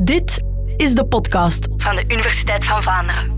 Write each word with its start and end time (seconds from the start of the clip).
Dit 0.00 0.42
is 0.76 0.94
de 0.94 1.06
podcast 1.06 1.68
van 1.76 1.96
de 1.96 2.04
Universiteit 2.08 2.64
van 2.64 2.82
Vlaanderen. 2.82 3.36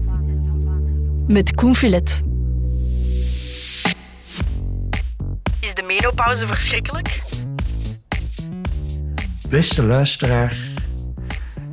met 1.27 1.55
Koen 1.55 1.75
Filet. 1.75 2.23
Is 5.61 5.75
de 5.75 5.83
menopauze 5.87 6.47
verschrikkelijk? 6.47 7.23
Beste 9.49 9.83
luisteraar, 9.83 10.57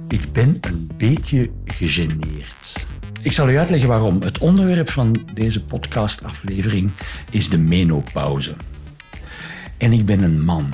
ik 0.07 0.31
ben 0.31 0.57
een 0.61 0.91
beetje 0.97 1.51
gegeneerd. 1.65 2.87
Ik 3.21 3.31
zal 3.31 3.49
u 3.49 3.57
uitleggen 3.57 3.89
waarom. 3.89 4.21
Het 4.21 4.37
onderwerp 4.37 4.89
van 4.89 5.15
deze 5.33 5.63
podcastaflevering 5.63 6.91
is 7.31 7.49
de 7.49 7.57
menopauze. 7.57 8.55
En 9.77 9.93
ik 9.93 10.05
ben 10.05 10.23
een 10.23 10.41
man. 10.41 10.73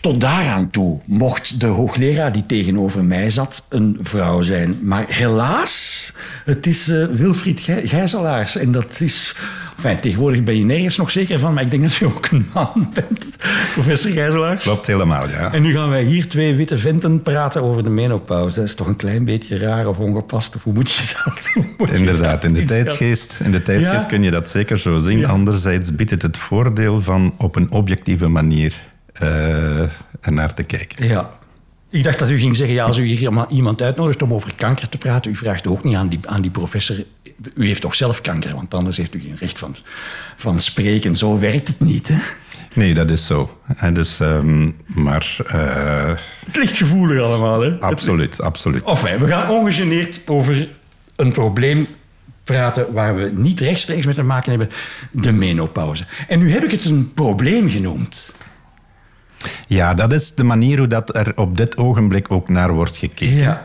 Tot 0.00 0.20
daaraan 0.20 0.70
toe 0.70 1.00
mocht 1.04 1.60
de 1.60 1.66
hoogleraar 1.66 2.32
die 2.32 2.46
tegenover 2.46 3.04
mij 3.04 3.30
zat 3.30 3.64
een 3.68 3.98
vrouw 4.00 4.42
zijn. 4.42 4.78
Maar 4.82 5.04
helaas, 5.08 6.12
het 6.44 6.66
is 6.66 6.88
eh, 6.88 7.04
Wilfried 7.12 7.60
Gij- 7.60 7.86
Gijzelaars. 7.86 8.56
En 8.56 8.72
dat 8.72 9.00
is... 9.00 9.34
Enfin, 9.76 10.00
tegenwoordig 10.00 10.44
ben 10.44 10.56
je 10.58 10.64
nergens 10.64 10.96
nog 10.96 11.10
zeker 11.10 11.38
van, 11.38 11.54
maar 11.54 11.62
ik 11.62 11.70
denk 11.70 11.82
dat 11.82 12.00
u 12.00 12.04
ook 12.06 12.26
een 12.30 12.46
man 12.54 12.90
bent, 12.94 13.36
professor 13.74 14.10
Gijzelaars. 14.10 14.62
Klopt 14.62 14.86
helemaal, 14.86 15.28
ja. 15.28 15.52
En 15.52 15.62
nu 15.62 15.72
gaan 15.72 15.88
wij 15.88 16.02
hier 16.02 16.28
twee 16.28 16.54
witte 16.54 16.78
venten 16.78 17.22
praten 17.22 17.62
over 17.62 17.82
de 17.84 17.90
menopauze. 17.90 18.56
Dat 18.58 18.64
is 18.68 18.74
toch 18.74 18.86
een 18.86 18.96
klein 18.96 19.24
beetje 19.24 19.58
raar 19.58 19.86
of 19.86 19.98
ongepast? 19.98 20.56
Of 20.56 20.62
hoe 20.64 20.72
moet 20.72 20.90
je 20.90 21.14
dat 21.24 21.50
je 21.88 21.94
Inderdaad, 21.98 22.42
dat 22.42 22.50
in 22.50 22.56
de 22.56 22.64
tijdsgeest, 22.64 23.40
in 23.44 23.50
de 23.50 23.62
tijdsgeest 23.62 24.02
Ja. 24.02 24.08
kun 24.08 24.22
je 24.22 24.30
dat 24.30 24.50
zeker 24.50 24.78
zo 24.78 24.98
zien. 24.98 25.18
Ja. 25.18 25.28
Anderzijds 25.28 25.94
biedt 25.94 26.10
het 26.10 26.22
het 26.22 26.36
voordeel 26.36 27.00
van 27.00 27.34
op 27.38 27.56
een 27.56 27.70
objectieve 27.72 28.28
manier 28.28 28.74
eh 29.20 29.82
ernaar 30.20 30.54
te 30.54 30.62
kijken. 30.62 31.08
Ja. 31.08 31.30
Ik 31.90 32.02
dacht 32.04 32.18
dat 32.18 32.30
u 32.30 32.38
ging 32.38 32.56
zeggen, 32.56 32.74
ja, 32.74 32.84
als 32.84 32.96
u 32.98 33.04
hier 33.04 33.30
iemand- 33.50 33.82
uitnodigt 33.82 34.22
om 34.22 34.34
over 34.34 34.54
kanker 34.54 34.88
te 34.88 34.98
praten, 34.98 35.30
u 35.30 35.34
vraagt 35.34 35.66
ook 35.66 35.84
niet 35.84 35.94
aan 35.96 36.08
die, 36.08 36.18
aan 36.26 36.40
die 36.42 36.50
professor, 36.50 36.96
u 37.54 37.66
heeft 37.66 37.80
toch 37.80 37.94
zelf 37.94 38.20
kanker, 38.20 38.54
want 38.54 38.74
anders 38.74 38.96
heeft 38.96 39.14
u 39.14 39.20
geen 39.20 39.36
recht 39.38 39.58
van, 39.58 39.76
van 40.36 40.60
spreken. 40.60 41.16
Zo 41.16 41.38
werkt 41.38 41.68
het 41.68 41.80
niet, 41.80 42.08
hè? 42.08 42.14
Nee, 42.74 42.94
dat 42.94 43.10
is 43.10 43.26
zo. 43.26 43.58
En 43.76 43.94
dus, 43.94 44.20
ehm, 44.20 44.70
maar 44.86 45.36
eh, 45.46 46.14
Het 46.46 46.56
ligt 46.56 46.76
gevoelig 46.76 47.20
allemaal, 47.22 47.60
hè? 47.60 47.80
absoluut, 47.80 48.40
absoluut. 48.42 48.82
Enfin, 48.82 49.18
we 49.18 49.26
gaan 49.26 49.50
ongegeneerd 49.50 50.20
over 50.26 50.68
een 51.16 51.32
probleem 51.32 51.86
praten 52.44 52.92
waar 52.92 53.16
we 53.16 53.32
niet 53.34 53.60
rechtstreeks 53.60 54.06
mee 54.06 54.14
te 54.14 54.22
maken 54.22 54.50
hebben, 54.50 54.68
de 55.10 55.32
menopauze. 55.32 56.04
En 56.28 56.38
nu 56.38 56.52
heb 56.52 56.64
ik 56.64 56.70
het 56.70 56.84
een 56.84 57.12
probleem 57.14 57.68
genoemd. 57.68 58.34
Ja, 59.66 59.94
dat 59.94 60.12
is 60.12 60.34
de 60.34 60.44
manier 60.44 60.78
hoe 60.78 60.86
dat 60.86 61.16
er 61.16 61.32
op 61.36 61.56
dit 61.56 61.76
ogenblik 61.76 62.30
ook 62.30 62.48
naar 62.48 62.72
wordt 62.72 62.96
gekeken. 62.96 63.36
Ja. 63.36 63.62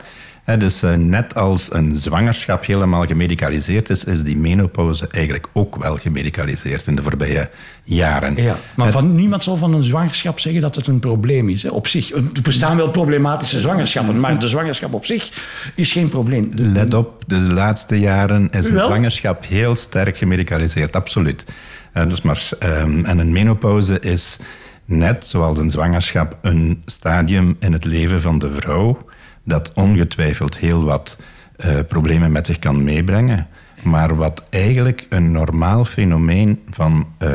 Dus 0.57 0.83
eh, 0.83 0.93
net 0.93 1.35
als 1.35 1.73
een 1.73 1.95
zwangerschap 1.95 2.65
helemaal 2.65 3.05
gemedicaliseerd 3.05 3.89
is, 3.89 4.03
is 4.03 4.23
die 4.23 4.37
menopauze 4.37 5.07
eigenlijk 5.11 5.47
ook 5.53 5.75
wel 5.75 5.95
gemedicaliseerd 5.95 6.87
in 6.87 6.95
de 6.95 7.01
voorbije 7.01 7.49
jaren. 7.83 8.35
Ja, 8.35 8.57
maar 8.75 8.91
van, 8.91 9.15
niemand 9.15 9.43
zal 9.43 9.55
van 9.55 9.73
een 9.73 9.83
zwangerschap 9.83 10.39
zeggen 10.39 10.61
dat 10.61 10.75
het 10.75 10.87
een 10.87 10.99
probleem 10.99 11.49
is. 11.49 11.63
Hè, 11.63 11.69
op 11.69 11.87
zich. 11.87 12.11
Er 12.11 12.41
bestaan 12.43 12.77
wel 12.77 12.89
problematische 12.89 13.59
zwangerschappen, 13.59 14.19
maar 14.19 14.39
de 14.39 14.47
zwangerschap 14.47 14.93
op 14.93 15.05
zich 15.05 15.31
is 15.75 15.91
geen 15.91 16.09
probleem. 16.09 16.49
Let 16.55 16.93
op, 16.93 17.23
de 17.27 17.39
laatste 17.39 17.99
jaren 17.99 18.49
is 18.51 18.67
een 18.67 18.79
zwangerschap 18.83 19.45
heel 19.45 19.75
sterk 19.75 20.17
gemedicaliseerd, 20.17 20.95
absoluut. 20.95 21.45
Eh, 21.91 22.07
dus 22.07 22.21
maar, 22.21 22.49
ehm, 22.59 23.05
en 23.05 23.17
een 23.17 23.31
menopauze 23.31 23.99
is 23.99 24.39
net 24.85 25.25
zoals 25.25 25.57
een 25.57 25.71
zwangerschap 25.71 26.37
een 26.41 26.81
stadium 26.85 27.55
in 27.59 27.73
het 27.73 27.85
leven 27.85 28.21
van 28.21 28.39
de 28.39 28.51
vrouw 28.51 28.97
dat 29.43 29.71
ongetwijfeld 29.73 30.57
heel 30.57 30.83
wat 30.83 31.17
eh, 31.55 31.79
problemen 31.87 32.31
met 32.31 32.45
zich 32.45 32.59
kan 32.59 32.83
meebrengen, 32.83 33.47
maar 33.83 34.15
wat 34.15 34.43
eigenlijk 34.49 35.05
een 35.09 35.31
normaal 35.31 35.85
fenomeen 35.85 36.61
van 36.69 37.07
eh, 37.17 37.29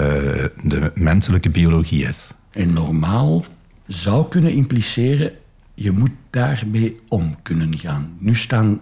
de 0.62 0.93
menselijke 0.94 1.50
biologie 1.50 2.06
is. 2.06 2.31
En 2.50 2.72
normaal 2.72 3.44
zou 3.87 4.28
kunnen 4.28 4.53
impliceren, 4.53 5.32
je 5.75 5.91
moet 5.91 6.11
daarmee 6.31 6.97
om 7.09 7.37
kunnen 7.43 7.78
gaan. 7.78 8.17
Nu 8.19 8.34
staan 8.34 8.81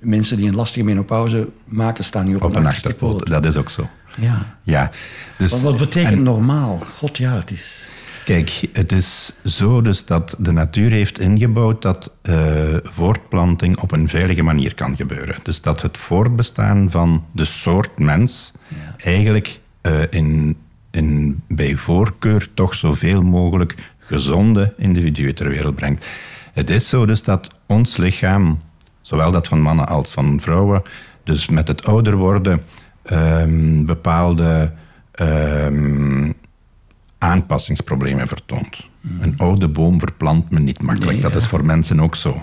mensen 0.00 0.36
die 0.36 0.48
een 0.48 0.54
lastige 0.54 0.84
menopauze 0.84 1.48
maken, 1.64 2.04
staan 2.04 2.24
nu 2.24 2.34
op, 2.34 2.42
Op 2.42 2.54
een 2.54 2.66
achterpoot, 2.66 3.26
dat 3.26 3.44
is 3.44 3.56
ook 3.56 3.70
zo. 3.70 3.88
Ja. 4.16 4.56
Ja, 4.62 4.90
dus, 5.36 5.50
Wat, 5.50 5.60
wat 5.60 5.76
betekent 5.76 6.12
en- 6.12 6.22
normaal? 6.22 6.78
God, 6.98 7.16
ja, 7.16 7.32
het 7.34 7.50
is... 7.50 7.88
Kijk, 8.24 8.68
het 8.72 8.92
is 8.92 9.34
zo 9.44 9.82
dus 9.82 10.04
dat 10.04 10.36
de 10.38 10.52
natuur 10.52 10.90
heeft 10.90 11.18
ingebouwd 11.18 11.82
dat 11.82 12.12
eh, 12.22 12.34
voortplanting 12.82 13.78
op 13.78 13.92
een 13.92 14.08
veilige 14.08 14.42
manier 14.42 14.74
kan 14.74 14.96
gebeuren. 14.96 15.36
Dus 15.42 15.60
dat 15.60 15.82
het 15.82 15.98
voortbestaan 15.98 16.90
van 16.90 17.24
de 17.32 17.44
soort 17.44 17.98
mens 17.98 18.52
eigenlijk 18.96 19.60
eh, 19.80 20.00
in, 20.10 20.56
in, 20.90 21.42
bij 21.48 21.74
voorkeur 21.76 22.48
toch 22.54 22.74
zoveel 22.74 23.22
mogelijk 23.22 23.74
gezonde 23.98 24.72
individuen 24.76 25.34
ter 25.34 25.48
wereld 25.48 25.74
brengt. 25.74 26.06
Het 26.52 26.70
is 26.70 26.88
zo 26.88 27.06
dus 27.06 27.22
dat 27.22 27.54
ons 27.66 27.96
lichaam, 27.96 28.60
zowel 29.02 29.30
dat 29.30 29.48
van 29.48 29.60
mannen 29.60 29.88
als 29.88 30.12
van 30.12 30.40
vrouwen, 30.40 30.82
dus 31.24 31.48
met 31.48 31.68
het 31.68 31.84
ouder 31.86 32.16
worden 32.16 32.62
ehm, 33.04 33.84
bepaalde 33.84 34.72
ehm, 35.12 36.32
aanpassingsproblemen 37.18 38.28
vertoont. 38.28 38.88
Een 39.20 39.34
oude 39.36 39.68
boom 39.68 39.98
verplant 39.98 40.50
men 40.50 40.64
niet 40.64 40.82
makkelijk. 40.82 41.12
Nee, 41.12 41.20
dat 41.20 41.32
ja. 41.32 41.38
is 41.38 41.46
voor 41.46 41.64
mensen 41.64 42.00
ook 42.00 42.16
zo. 42.16 42.40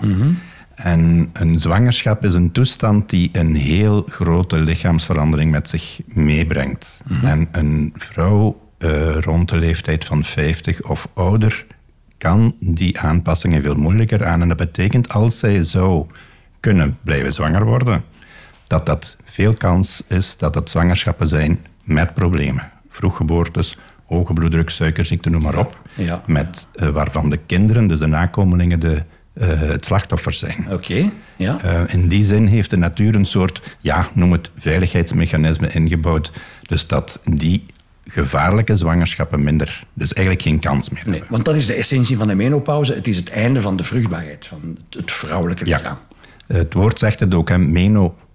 En 0.74 1.30
een 1.32 1.58
zwangerschap 1.58 2.24
is 2.24 2.34
een 2.34 2.52
toestand 2.52 3.10
die 3.10 3.28
een 3.32 3.54
heel 3.54 4.06
grote 4.08 4.60
lichaamsverandering 4.60 5.50
met 5.50 5.68
zich 5.68 6.00
meebrengt. 6.06 7.00
En 7.22 7.48
een 7.52 7.92
vrouw 7.96 8.60
eh, 8.78 9.16
rond 9.20 9.48
de 9.48 9.56
leeftijd 9.56 10.04
van 10.04 10.24
50 10.24 10.82
of 10.82 11.08
ouder 11.14 11.66
kan 12.18 12.54
die 12.60 13.00
aanpassingen 13.00 13.62
veel 13.62 13.74
moeilijker 13.74 14.26
aan. 14.26 14.42
En 14.42 14.48
dat 14.48 14.56
betekent 14.56 15.08
als 15.08 15.38
zij 15.38 15.62
zou 15.62 16.06
kunnen 16.60 16.98
blijven 17.02 17.32
zwanger 17.32 17.64
worden, 17.64 18.04
dat 18.72 18.86
dat 18.86 19.16
veel 19.24 19.54
kans 19.54 20.02
is 20.06 20.36
dat 20.36 20.54
het 20.54 20.70
zwangerschappen 20.70 21.26
zijn 21.26 21.64
met 21.84 22.14
problemen. 22.14 22.70
Vroeggeboortes, 22.88 23.78
hoge 24.06 24.32
bloeddruk, 24.32 24.70
suikerziekte, 24.70 25.30
noem 25.30 25.42
maar 25.42 25.58
op. 25.58 25.80
Ja. 25.94 26.22
Met, 26.26 26.66
eh, 26.74 26.88
waarvan 26.88 27.28
de 27.28 27.36
kinderen, 27.46 27.86
dus 27.86 27.98
de 27.98 28.06
nakomelingen, 28.06 28.80
de, 28.80 29.02
eh, 29.32 29.48
het 29.60 29.84
slachtoffer 29.84 30.32
zijn. 30.32 30.66
Oké, 30.70 31.08
ja. 31.36 31.58
Eh, 31.62 31.80
in 31.94 32.08
die 32.08 32.24
zin 32.24 32.46
heeft 32.46 32.70
de 32.70 32.76
natuur 32.76 33.14
een 33.14 33.24
soort, 33.24 33.76
ja, 33.80 34.08
noem 34.14 34.32
het 34.32 34.50
veiligheidsmechanisme 34.56 35.68
ingebouwd. 35.68 36.32
Dus 36.68 36.86
dat 36.86 37.20
die 37.24 37.66
gevaarlijke 38.06 38.76
zwangerschappen 38.76 39.42
minder, 39.42 39.84
dus 39.94 40.12
eigenlijk 40.12 40.46
geen 40.46 40.58
kans 40.60 40.90
meer 40.90 41.02
Nee, 41.06 41.22
want 41.28 41.44
dat 41.44 41.56
is 41.56 41.66
de 41.66 41.74
essentie 41.74 42.16
van 42.16 42.28
de 42.28 42.34
menopauze. 42.34 42.94
Het 42.94 43.06
is 43.08 43.16
het 43.16 43.30
einde 43.30 43.60
van 43.60 43.76
de 43.76 43.84
vruchtbaarheid, 43.84 44.46
van 44.46 44.78
het- 44.90 45.12
vrouwelijke 45.12 45.66
Ja. 45.66 45.76
lichaam. 45.76 45.96
Het 46.46 46.74
woord 46.74 46.98
zegt 46.98 47.20
het 47.20 47.34
ook, 47.34 47.48
hè, 47.48 47.58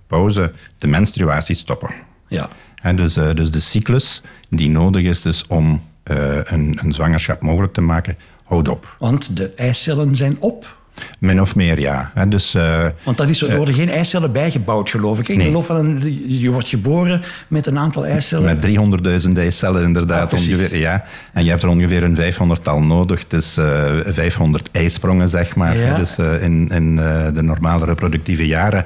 menopauze, 0.10 0.52
de 0.78 0.88
menstruatie 0.88 1.56
stoppen. 1.56 1.90
Ja. 2.28 2.50
Hè, 2.82 2.94
dus, 2.94 3.18
eh, 3.18 3.30
dus 3.34 3.52
de 3.52 3.60
cyclus 3.60 4.22
die 4.50 4.70
nodig 4.70 5.04
is 5.04 5.22
dus 5.22 5.46
om 5.48 5.82
eh, 6.04 6.18
een, 6.44 6.80
een 6.84 6.94
zwangerschap 6.94 7.42
mogelijk 7.42 7.74
te 7.74 7.82
maken, 7.82 8.18
houdt 8.44 8.68
op. 8.68 8.96
Want 9.00 9.38
de 9.38 9.52
eicellen 9.56 10.16
zijn 10.16 10.38
op. 10.40 10.76
Min 11.20 11.42
of 11.42 11.56
meer, 11.56 11.80
ja. 11.80 12.12
Dus, 12.28 12.54
eh, 12.56 12.86
Want 13.04 13.18
dat 13.18 13.30
is, 13.30 13.42
er 13.42 13.56
worden 13.58 13.74
geen 13.74 13.90
eicellen 13.90 14.32
bijgebouwd, 14.32 14.90
geloof 14.90 15.20
ik. 15.20 15.28
Ik 15.28 15.38
Nee. 15.38 15.46
geloof 15.48 15.66
van 15.66 16.02
je 16.28 16.50
wordt 16.52 16.68
geboren 16.68 17.22
met 17.48 17.66
een 17.68 17.78
aantal 17.78 18.06
eicellen. 18.06 18.46
met 18.46 18.62
300.000 18.62 19.38
eicellen 19.38 19.84
inderdaad 19.84 20.34
Ah, 20.34 20.40
ongeveer. 20.40 20.78
Ja. 20.78 21.04
En 21.34 21.44
je 21.44 21.50
hebt 21.50 21.64
er 21.64 21.70
ongeveer 21.70 22.04
een 22.04 22.16
500-tal 22.16 22.82
nodig. 22.82 23.28
Dus 23.28 23.58
eh 23.58 23.94
500 24.06 24.70
eisprongen, 24.72 25.30
zeg 25.30 25.56
maar. 25.56 25.78
Ja. 25.78 25.96
Dus 25.98 26.18
in, 26.18 26.68
in 26.68 26.96
de 27.34 27.42
normale 27.42 27.86
reproductieve 27.86 28.48
jaren. 28.48 28.86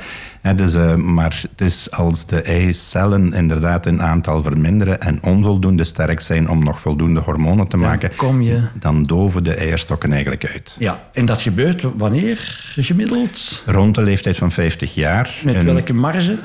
Dus, 0.56 0.74
eh, 0.74 0.96
maar 0.96 1.44
het 1.52 1.62
is 1.62 1.92
als 1.92 2.26
de 2.26 2.42
eicellen 2.42 3.34
inderdaad 3.34 3.86
in 3.86 4.02
aantal 4.02 4.44
verminderen 4.44 5.02
en 5.02 5.24
onvoldoende 5.24 5.84
sterk 5.84 6.20
zijn 6.20 6.50
om 6.50 6.64
nog 6.64 6.80
voldoende 6.80 7.20
hormonen 7.20 7.68
te 7.68 7.78
maken, 7.78 8.16
kom 8.16 8.42
je- 8.42 8.62
dan 8.74 9.04
doven 9.04 9.44
de 9.44 9.54
eierstokken 9.54 10.12
eigenlijk 10.12 10.46
uit. 10.46 10.76
Ja, 10.80 11.04
en 11.14 11.26
dat 11.26 11.42
gebeurt 11.42 11.86
wanneer 11.98 12.38
gemiddeld? 12.78 13.64
Rond 13.66 13.96
de 13.96 14.02
leeftijd 14.02 14.38
van 14.38 14.52
50 14.52 14.94
jaar. 14.96 15.30
Met 15.44 15.64
welke 15.64 15.94
marge? 15.94 16.38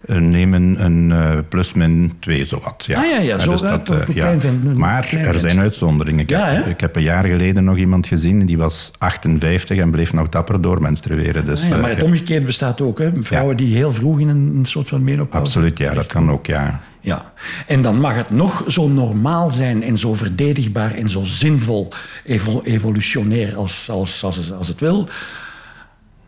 Eh, 0.00 0.16
nemen 0.16 0.84
een 0.84 1.12
eh, 1.12 1.38
plus 1.48 1.72
min 1.72 2.12
2 2.18 2.44
zowat. 2.44 2.84
Ja. 2.86 2.98
Ah, 3.00 3.10
ja, 3.10 3.18
ja, 3.18 3.38
zo, 3.38 3.52
ja, 3.52 3.80
eh, 3.84 3.98
een 4.06 4.14
klein 4.14 4.40
vent, 4.40 4.66
een 4.66 4.78
Maar 4.78 5.12
er 5.12 5.38
zijn 5.38 5.58
uitzonderingen. 5.58 6.20
Ik, 6.20 6.30
Ja, 6.30 6.46
heb, 6.46 6.64
hè? 6.64 6.70
ik 6.70 6.80
heb 6.80 6.96
een 6.96 7.02
jaar 7.02 7.24
geleden 7.24 7.64
nog 7.64 7.76
iemand 7.76 8.06
gezien, 8.06 8.46
die 8.46 8.58
was 8.58 8.92
58 8.98 9.78
en 9.78 9.90
bleef 9.90 10.12
nog 10.12 10.28
dapper 10.28 10.60
doormenstrueren. 10.60 11.46
Dus, 11.46 11.62
Ah, 11.62 11.68
ja, 11.68 11.76
maar 11.76 11.90
het 11.90 12.02
omgekeerde 12.02 12.46
bestaat 12.46 12.80
ook. 12.80 12.98
Hè? 12.98 13.10
Vrouwen 13.20 13.56
die 13.56 13.76
heel 13.76 13.92
vroeg 13.92 14.20
in 14.20 14.28
een, 14.28 14.60
soort 14.62 14.88
van 14.88 15.04
menopauze... 15.04 15.38
absoluut, 15.46 15.78
ja, 15.78 15.94
dat 15.94 16.06
kan 16.06 16.30
ook, 16.30 16.46
ja. 16.46 16.80
Ja, 17.00 17.32
en 17.66 17.82
dan 17.82 18.00
mag 18.00 18.14
het 18.14 18.30
nog 18.30 18.64
zo 18.68 18.88
normaal 18.88 19.50
zijn 19.50 19.82
en 19.82 19.98
zo 19.98 20.14
verdedigbaar 20.14 20.94
en 20.94 21.10
zo 21.10 21.24
zinvol 21.24 21.92
evo 22.24 22.60
evolutionair 22.62 23.56
als, 23.56 23.90
als, 23.90 24.24
als, 24.24 24.52
als 24.52 24.68
het 24.68 24.80
wil. 24.80 25.08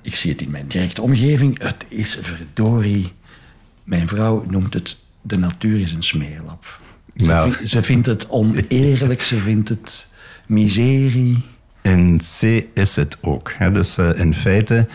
Ik 0.03 0.15
zie 0.15 0.31
het 0.31 0.41
in 0.41 0.51
mijn 0.51 0.65
directe 0.69 1.03
omgeving. 1.03 1.63
Het 1.63 1.85
is 1.89 2.19
verdorie. 2.21 3.13
Mijn 3.89 4.09
vrouw 4.09 4.45
noemt 4.49 4.75
het 4.75 4.97
de 5.23 5.39
natuur 5.39 5.81
is 5.81 5.93
een 5.93 6.03
smeerlap. 6.03 6.81
Ze, 7.17 7.25
Nou. 7.27 7.67
ze 7.67 7.83
vindt 7.83 8.07
het 8.07 8.29
oneerlijk, 8.29 9.23
ze 9.23 9.37
vindt 9.37 9.69
het 9.69 10.09
miserie. 10.47 11.43
In 11.83 12.19
C 12.41 12.65
is 12.75 12.97
het 12.97 13.19
ook. 13.21 13.53
Hè. 13.57 13.71
Dus 13.71 13.99
eh, 13.99 14.19
in 14.19 14.35
feite 14.35 14.87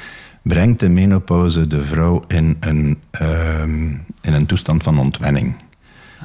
brengt 0.41 0.79
de 0.79 0.89
menopauze 0.89 1.67
de 1.67 1.81
vrouw 1.81 2.23
in 2.27 2.57
een, 2.59 2.99
ehm, 3.11 3.83
in 4.21 4.33
een 4.33 4.45
toestand 4.45 4.83
van 4.83 4.99
ontwenning. 4.99 5.55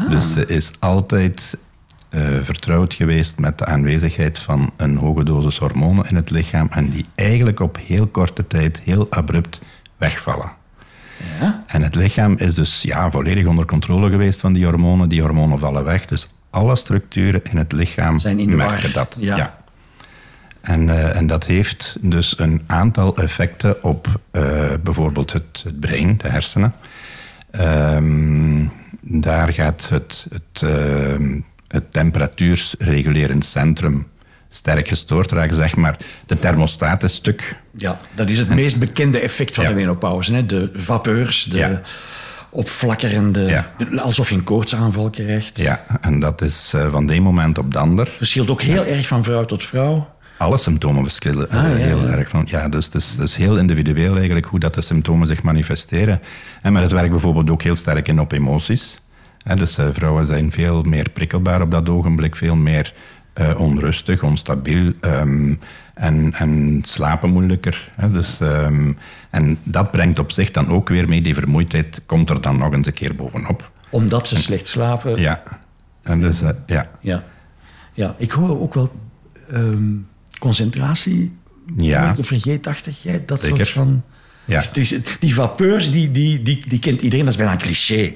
Dus 0.09 0.33
ze 0.33 0.47
is 0.47 0.73
altijd 0.79 1.57
eh, 2.09 2.21
vertrouwd 2.41 2.95
geweest 2.95 3.39
met 3.39 3.59
de 3.59 3.67
aanwezigheid 3.67 4.39
van 4.39 4.71
een 4.77 4.97
hoge 4.97 5.25
dosis 5.25 5.59
hormonen 5.59 6.09
in 6.09 6.17
het 6.17 6.31
lichaam 6.31 6.69
en 6.71 6.89
die 6.89 7.05
eigenlijk 7.15 7.61
op 7.61 7.79
heel 7.87 8.07
korte 8.07 8.47
tijd 8.47 8.81
heel 8.85 9.07
abrupt 9.11 9.61
wegvallen. 9.97 10.58
Het 11.89 11.97
lichaam 11.97 12.37
is 12.37 12.55
dus 12.55 12.83
ja, 12.83 13.11
volledig 13.11 13.47
onder 13.47 13.67
controle 13.67 14.11
geweest 14.11 14.41
van 14.41 14.53
die 14.53 14.65
hormonen. 14.65 15.09
Die 15.09 15.21
hormonen 15.21 15.59
vallen 15.59 15.85
weg. 15.85 16.05
Dus 16.05 16.29
alle 16.51 16.77
structuren 16.77 17.41
in 17.51 17.57
het 17.57 17.73
lichaam 17.73 18.19
Zijn 18.19 18.39
in 18.39 18.51
de 18.51 18.57
merken 18.57 18.93
dat. 18.93 19.17
Ja. 19.21 19.59
En, 20.61 20.89
eh, 20.89 21.17
en 21.17 21.27
dat 21.27 21.47
heeft 21.47 21.97
dus 22.01 22.39
een 22.39 22.63
aantal 22.67 23.17
effecten 23.17 23.85
op 23.85 24.21
eh, 24.31 24.43
bijvoorbeeld 24.83 25.33
het, 25.33 25.63
het 25.65 25.81
brein, 25.81 26.17
de 26.17 26.29
hersenen. 26.29 26.73
Ehm, 27.51 28.67
daar 29.01 29.53
gaat 29.53 29.89
het, 29.89 30.27
het, 30.31 30.63
ehm, 30.63 31.41
het 31.69 31.93
temperatuursregulerend 31.93 33.45
centrum 33.45 34.07
sterk 34.49 34.89
gestoord 34.89 35.33
raken. 35.33 35.57
Zeg 35.57 35.77
maar, 35.77 35.97
de 36.27 36.39
thermostaat 36.39 37.03
is 37.03 37.15
stuk. 37.15 37.57
Ja, 37.77 37.99
dat 38.15 38.29
is 38.31 38.39
het 38.39 38.49
meest 38.49 38.79
bekende 38.79 39.19
effect 39.21 39.55
van 39.55 39.65
Ja. 39.65 39.71
de 39.71 39.77
menopauze. 39.77 40.35
Hè? 40.35 40.47
De 40.47 40.71
vapeurs, 40.75 41.45
de 41.45 41.57
Ja. 41.57 41.81
opflakkerende... 42.51 43.41
Ja. 43.41 43.71
Alsof 43.97 44.29
je 44.29 44.35
een 44.35 44.43
koortsaanval 44.45 45.11
krijgt. 45.11 45.59
Ja, 45.59 45.85
en 46.01 46.19
dat 46.21 46.43
is 46.43 46.73
eh, 46.75 46.91
van 46.91 47.07
de 47.07 47.15
een 47.15 47.23
moment 47.23 47.59
op 47.59 47.73
de 47.73 47.79
ander. 47.79 48.09
Verschilt 48.17 48.51
ook 48.51 48.63
heel 48.63 48.85
erg 48.85 49.07
van 49.07 49.25
vrouw 49.25 49.45
tot 49.45 49.65
vrouw. 49.65 50.17
Alle 50.39 50.57
symptomen 50.59 51.03
verschillen 51.03 51.51
eh, 51.51 51.57
Ah, 51.65 51.71
ja, 51.71 51.77
heel 51.77 52.09
erg. 52.09 52.29
Van, 52.29 52.47
ja, 52.51 52.69
dus 52.69 52.85
het 52.85 52.95
is, 52.95 53.11
het 53.11 53.21
is 53.29 53.37
heel 53.37 53.59
individueel 53.59 54.17
eigenlijk 54.17 54.47
hoe 54.47 54.59
dat 54.61 54.75
de 54.75 54.81
symptomen 54.81 55.27
zich 55.27 55.43
manifesteren. 55.43 56.21
En 56.63 56.73
maar 56.73 56.83
het 56.83 56.93
werkt 56.93 57.11
bijvoorbeeld 57.11 57.51
ook 57.51 57.63
heel 57.63 57.77
sterk 57.77 58.09
in 58.09 58.21
op 58.21 58.33
emoties. 58.33 59.01
Dus 59.55 59.79
eh, 59.79 59.87
vrouwen 59.93 60.27
zijn 60.27 60.53
veel 60.53 60.83
meer 60.83 61.11
prikkelbaar 61.11 61.63
op 61.63 61.71
dat 61.71 61.89
ogenblik, 61.89 62.37
veel 62.37 62.57
meer 62.57 62.93
eh, 63.39 63.61
onrustig, 63.61 64.23
onstabiel 64.23 64.93
ehm, 65.01 65.55
en, 65.95 66.35
en 66.35 66.81
slapen 66.85 67.31
moeilijker. 67.31 67.91
Hè, 67.95 68.11
dus, 68.11 68.41
ehm, 68.41 68.93
en 69.31 69.59
dat 69.63 69.91
brengt 69.91 70.19
op 70.19 70.31
zich 70.31 70.51
dan 70.51 70.69
ook 70.69 70.89
weer 70.89 71.09
mee, 71.09 71.23
die 71.23 71.35
vermoeidheid 71.35 72.03
komt 72.07 72.31
er 72.31 72.41
dan 72.41 72.59
nog 72.59 72.73
eens 72.73 72.87
een 72.87 72.93
keer 72.93 73.15
bovenop. 73.15 73.71
Omdat 73.91 74.29
ze 74.29 74.37
slecht 74.37 74.67
slapen. 74.67 75.21
Ja, 75.21 75.43
en 76.03 76.21
dus, 76.21 76.41
eh, 76.41 76.49
ja. 76.67 76.91
Ja. 77.01 77.25
ja. 77.93 78.15
Ik 78.19 78.31
hoor 78.31 78.61
ook 78.61 78.75
wel 78.75 78.93
ehm, 79.49 79.95
concentratie, 80.39 81.37
Ja. 81.77 82.15
vergeetachtigheid, 82.19 83.29
dat 83.29 83.41
Zeker. 83.41 83.57
soort 83.57 83.69
van... 83.69 84.03
Ja. 84.45 84.63
Dus 84.73 84.95
die 85.21 85.35
vapeurs, 85.35 85.91
die, 85.91 86.11
die, 86.11 86.43
die, 86.43 86.65
die 86.69 86.79
kent 86.79 87.03
iedereen, 87.03 87.25
dat 87.25 87.35
is 87.35 87.41
bijna 87.41 87.53
een 87.53 87.59
cliché. 87.59 88.15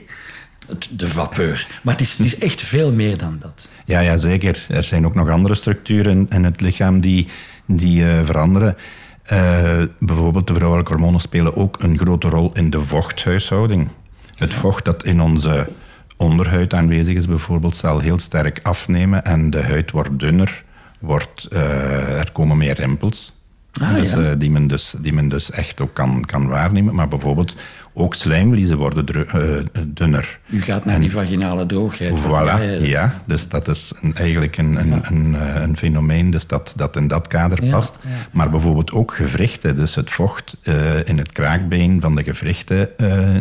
Het- 0.69 0.89
De 0.91 1.09
vapeur. 1.09 1.67
Maar 1.83 1.93
het 1.95 2.03
is, 2.03 2.19
het 2.19 2.27
is 2.27 2.39
echt 2.39 2.61
veel 2.61 2.93
meer 2.93 3.19
dan 3.19 3.37
dat. 3.41 3.69
Ja, 3.85 4.01
ja, 4.01 4.17
zeker. 4.17 4.67
Er 4.69 4.85
zijn 4.85 5.07
ook 5.07 5.15
nog 5.15 5.29
andere 5.29 5.55
structuren 5.55 6.27
in 6.31 6.45
het 6.45 6.61
lichaam 6.61 7.01
die, 7.01 7.29
die 7.67 8.09
eh, 8.11 8.25
veranderen. 8.25 8.77
Eh, 9.23 9.83
bijvoorbeeld 9.99 10.47
de 10.47 10.55
vrouwelijke 10.55 10.93
hormonen 10.93 11.21
spelen 11.21 11.57
ook 11.57 11.83
een 11.83 11.99
grote 11.99 12.29
rol 12.29 12.51
in 12.55 12.71
de 12.71 12.81
vochthuishouding. 12.81 13.89
Het 14.35 14.55
vocht 14.55 14.85
dat 14.85 15.05
in 15.05 15.21
onze 15.21 15.69
onderhuid 16.17 16.75
aanwezig 16.75 17.17
is 17.17 17.27
bijvoorbeeld 17.27 17.77
zal 17.77 17.99
heel 17.99 18.19
sterk 18.19 18.59
afnemen 18.63 19.25
en 19.25 19.51
de 19.51 19.63
huid 19.63 19.91
wordt 19.91 20.19
dunner, 20.19 20.65
wordt, 20.99 21.45
eh, 21.45 22.19
er 22.19 22.33
komen 22.33 22.57
meer 22.57 22.75
rimpels. 22.75 23.37
Ah, 23.81 23.95
dus, 23.95 24.13
ja. 24.13 24.35
die, 24.35 24.51
men 24.51 24.67
dus, 24.67 24.95
die 24.99 25.13
men 25.13 25.29
dus 25.29 25.51
echt 25.51 25.81
ook 25.81 25.95
kan, 25.95 26.25
kan 26.25 26.49
waarnemen. 26.49 26.95
Maar 26.95 27.09
bijvoorbeeld 27.09 27.57
ook 27.95 28.15
slijmvliezen 28.15 28.77
worden 28.77 29.07
eh, 29.29 29.41
dunner. 29.87 30.39
U 30.51 30.63
gaat 30.63 30.85
naar 30.85 31.01
die 31.01 31.11
vaginale 31.11 31.67
droogheid. 31.67 32.15
Voilà, 32.21 32.83
ja. 32.83 33.23
Dus 33.27 33.49
dat 33.49 33.69
is 33.69 33.93
een, 34.03 34.15
eigenlijk 34.17 34.57
een, 34.57 34.77
een, 34.77 35.01
een, 35.03 35.35
eh, 35.35 35.61
een 35.63 35.77
fenomeen 35.77 36.31
dus 36.31 36.47
dat, 36.47 36.73
dat 36.77 36.97
in 36.97 37.07
dat 37.09 37.27
kader 37.27 37.71
past. 37.71 37.99
ja. 38.03 38.09
Maar 38.31 38.51
bijvoorbeeld 38.51 38.93
ook 38.93 39.15
gewrichten. 39.15 39.77
Dus 39.77 39.95
het 39.95 40.11
vocht 40.11 40.57
eh, 40.63 40.75
in 41.09 41.19
het 41.19 41.33
kraakbeen 41.33 42.01
van 42.01 42.15
de 42.15 42.23
gewrichten 42.25 42.89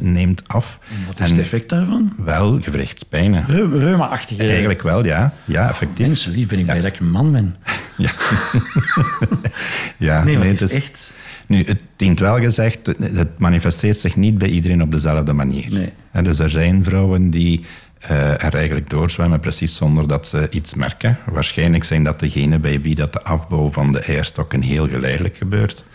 neemt 0.02 0.48
af. 0.48 0.80
Wat 1.08 1.20
is 1.20 1.30
het 1.30 1.40
effect 1.40 1.70
daarvan? 1.70 2.14
Wel 2.18 2.62
gewrichtspijnen. 2.62 3.46
Reum- 3.48 3.74
Reuma-achtige... 3.80 4.44
Eigenlijk 4.48 4.82
wel, 4.82 5.06
ja. 5.06 5.34
Ja, 5.46 5.70
effectief. 5.70 6.06
Mensen, 6.08 6.32
lief 6.32 6.48
ben 6.48 6.60
ik 6.60 6.66
blij 6.66 6.82
dat 6.82 6.94
ik 6.94 7.00
een 7.00 7.10
man 7.12 7.32
ben. 7.32 7.56
Ja. 7.98 8.12
ja, 9.98 10.24
Nee, 10.24 10.38
maar 10.38 10.48
het 10.48 10.62
is- 10.62 10.72
echt... 10.72 11.14
Nu, 11.52 11.64
het 11.66 11.82
dient 11.96 12.20
wel 12.20 12.40
gezegd, 12.40 12.86
het 13.02 13.40
manifesteert 13.40 14.00
zich 14.00 14.16
niet 14.16 14.38
bij 14.38 14.50
iedereen 14.50 14.82
op 14.82 14.92
dezelfde 14.92 15.34
manier. 15.34 15.68
Nee. 15.70 16.24
Dus 16.24 16.40
er 16.40 16.50
zijn 16.50 16.84
vrouwen 16.84 17.30
die 17.30 17.66
eh, 18.00 18.44
er 18.44 18.56
eigenlijk 18.56 18.90
doorzwemmen 18.90 19.40
precies 19.40 19.76
zonder 19.76 20.08
dat 20.08 20.28
ze 20.28 20.48
iets 20.50 20.74
merken. 20.74 21.18
Waarschijnlijk 21.32 21.84
zijn 21.84 22.04
dat 22.04 22.20
degenen 22.20 22.62
bij 22.62 22.82
wie 22.82 22.96
dat 22.96 23.14
de 23.14 23.22
afbouw 23.22 23.70
van 23.70 23.92
de 23.92 24.00
eierstokken 24.00 24.62
heel 24.62 24.88
geleidelijk 24.88 25.38
gebeurt. 25.38 25.86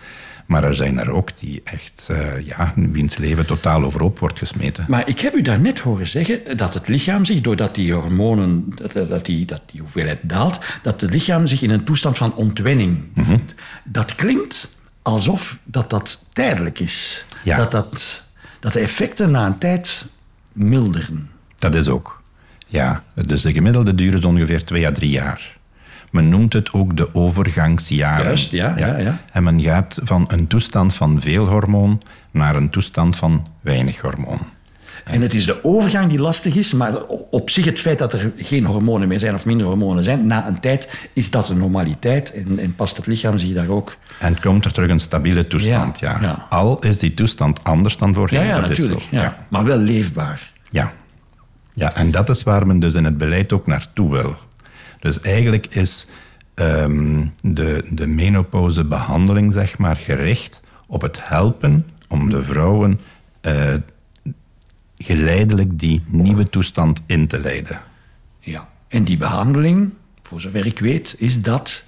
Maar 0.47 0.65
er 0.65 0.75
zijn 0.75 0.99
er 0.99 1.11
ook 1.11 1.39
die 1.39 1.61
echt, 1.65 2.09
eh, 2.11 2.47
ja, 2.47 2.73
wiens 2.77 3.17
leven 3.17 3.47
totaal 3.47 3.85
overhoop 3.85 4.19
wordt 4.19 4.39
gesmeten. 4.39 4.85
Maar 4.89 5.09
ik 5.09 5.21
heb 5.21 5.35
u 5.35 5.43
daarnet 5.43 5.79
horen 5.79 6.07
zeggen 6.07 6.57
dat 6.57 6.75
het 6.75 6.89
lichaam 6.89 7.25
zich, 7.25 7.41
doordat 7.41 7.75
die 7.75 7.93
hormonen, 7.93 8.75
dat, 8.93 9.25
die, 9.25 9.45
dat 9.45 9.63
die 9.73 9.81
hoeveelheid 9.81 10.21
daalt, 10.23 10.59
dat 10.83 11.01
het 11.01 11.11
lichaam 11.11 11.47
zich 11.47 11.63
in 11.63 11.71
een 11.71 11.85
toestand 11.85 12.17
van 12.17 12.35
ontwenning 12.35 13.13
bevindt. 13.15 13.55
Dat 13.85 14.15
klinkt 14.15 14.75
alsof 15.07 15.59
dat, 15.65 15.91
dat 15.91 16.25
tijdelijk 16.33 16.79
is. 16.79 17.25
Ja. 17.43 17.57
Dat, 17.57 17.71
dat, 17.71 18.23
dat 18.61 18.73
de 18.73 18.81
effecten 18.81 19.31
na 19.31 19.47
een 19.47 19.59
tijd 19.59 20.07
milderen. 20.53 21.31
Dat 21.59 21.75
is 21.75 21.89
ook. 21.89 22.23
Ja, 22.67 23.03
dus 23.15 23.43
de 23.43 23.53
gemiddelde 23.53 23.95
duur 23.95 24.15
is 24.15 24.25
ongeveer 24.25 24.65
twee 24.65 24.87
à 24.87 24.93
drie 24.93 25.11
jaar. 25.11 25.57
Men 26.11 26.29
noemt 26.29 26.53
het 26.53 26.73
ook 26.73 26.97
de 26.97 27.15
overgangsjaren. 27.15 28.25
Juist, 28.25 28.51
ja, 28.51 28.79
ja, 28.79 28.97
ja. 28.99 29.19
En 29.33 29.43
men 29.43 29.63
gaat 29.63 30.01
van 30.03 30.25
een 30.29 30.47
toestand 30.47 30.95
van 30.95 31.21
veel 31.21 31.47
hormoon 31.47 32.03
naar 32.33 32.57
een 32.57 32.71
toestand 32.71 33.17
van 33.17 33.47
weinig 33.61 34.01
hormoon. 34.01 34.41
En 35.07 35.21
het 35.21 35.35
is 35.35 35.47
de 35.47 35.65
overgang 35.65 36.09
die 36.09 36.19
lastig 36.19 36.55
is, 36.55 36.73
maar 36.73 37.03
op 37.31 37.51
zich 37.51 37.65
het 37.65 37.81
feit 37.81 37.99
dat 37.99 38.13
er 38.13 38.33
geen 38.37 38.65
hormonen 38.65 39.09
meer 39.09 39.19
zijn 39.19 39.35
of 39.35 39.45
minder 39.45 39.67
hormonen 39.67 40.05
zijn, 40.05 40.27
na 40.27 40.47
een 40.49 40.61
tijd 40.61 41.09
is 41.13 41.31
dat 41.31 41.49
een 41.49 41.59
normaliteit 41.59 42.33
en, 42.33 42.59
en 42.59 42.75
past 42.75 42.97
het 42.97 43.07
lichaam 43.07 43.39
zich 43.39 43.55
daar 43.55 43.69
ook. 43.69 43.97
En 44.21 44.41
komt 44.41 44.65
er 44.65 44.73
terug 44.73 44.91
een 44.91 45.01
stabiele 45.01 45.47
toestand, 45.47 45.99
Ja, 45.99 46.11
ja. 46.11 46.21
ja. 46.21 46.47
Al 46.51 46.79
is 46.79 46.99
die 46.99 47.15
toestand 47.15 47.65
anders 47.65 47.97
dan 47.97 48.15
voorheen. 48.15 48.41
Ja, 48.41 48.47
ja 48.47 48.61
dat 48.61 48.69
natuurlijk. 48.69 49.01
Is 49.01 49.07
ja. 49.11 49.37
Maar 49.49 49.65
wel 49.65 49.79
leefbaar. 49.79 50.53
Ja. 50.71 50.93
ja, 51.73 51.95
en 51.95 52.11
dat 52.11 52.29
is 52.29 52.43
waar 52.43 52.67
men 52.67 52.79
dus 52.79 52.95
in 52.95 53.05
het 53.05 53.17
beleid 53.19 53.53
ook 53.53 53.67
naartoe 53.67 54.11
wil. 54.11 54.37
Dus 55.01 55.21
eigenlijk 55.21 55.67
is 55.67 56.07
ehm, 56.55 57.27
de, 57.41 57.85
de 57.91 58.07
menopauzebehandeling 58.07 59.53
zeg 59.53 59.79
maar, 59.79 59.97
gericht 59.97 60.61
op 60.87 61.03
het 61.03 61.29
helpen 61.29 61.87
om 62.09 62.31
de 62.31 62.43
vrouwen 62.43 63.01
eh, 63.41 63.75
geleidelijk 64.99 65.79
die 65.79 66.03
nieuwe 66.07 66.49
toestand 66.51 67.01
in 67.07 67.27
te 67.27 67.39
leiden. 67.39 67.81
Ja. 68.41 68.69
En 68.89 69.05
die 69.05 69.17
behandeling, 69.17 69.93
voor 70.23 70.41
zover 70.41 70.67
ik 70.67 70.79
weet, 70.79 71.15
is 71.19 71.43
dat 71.43 71.85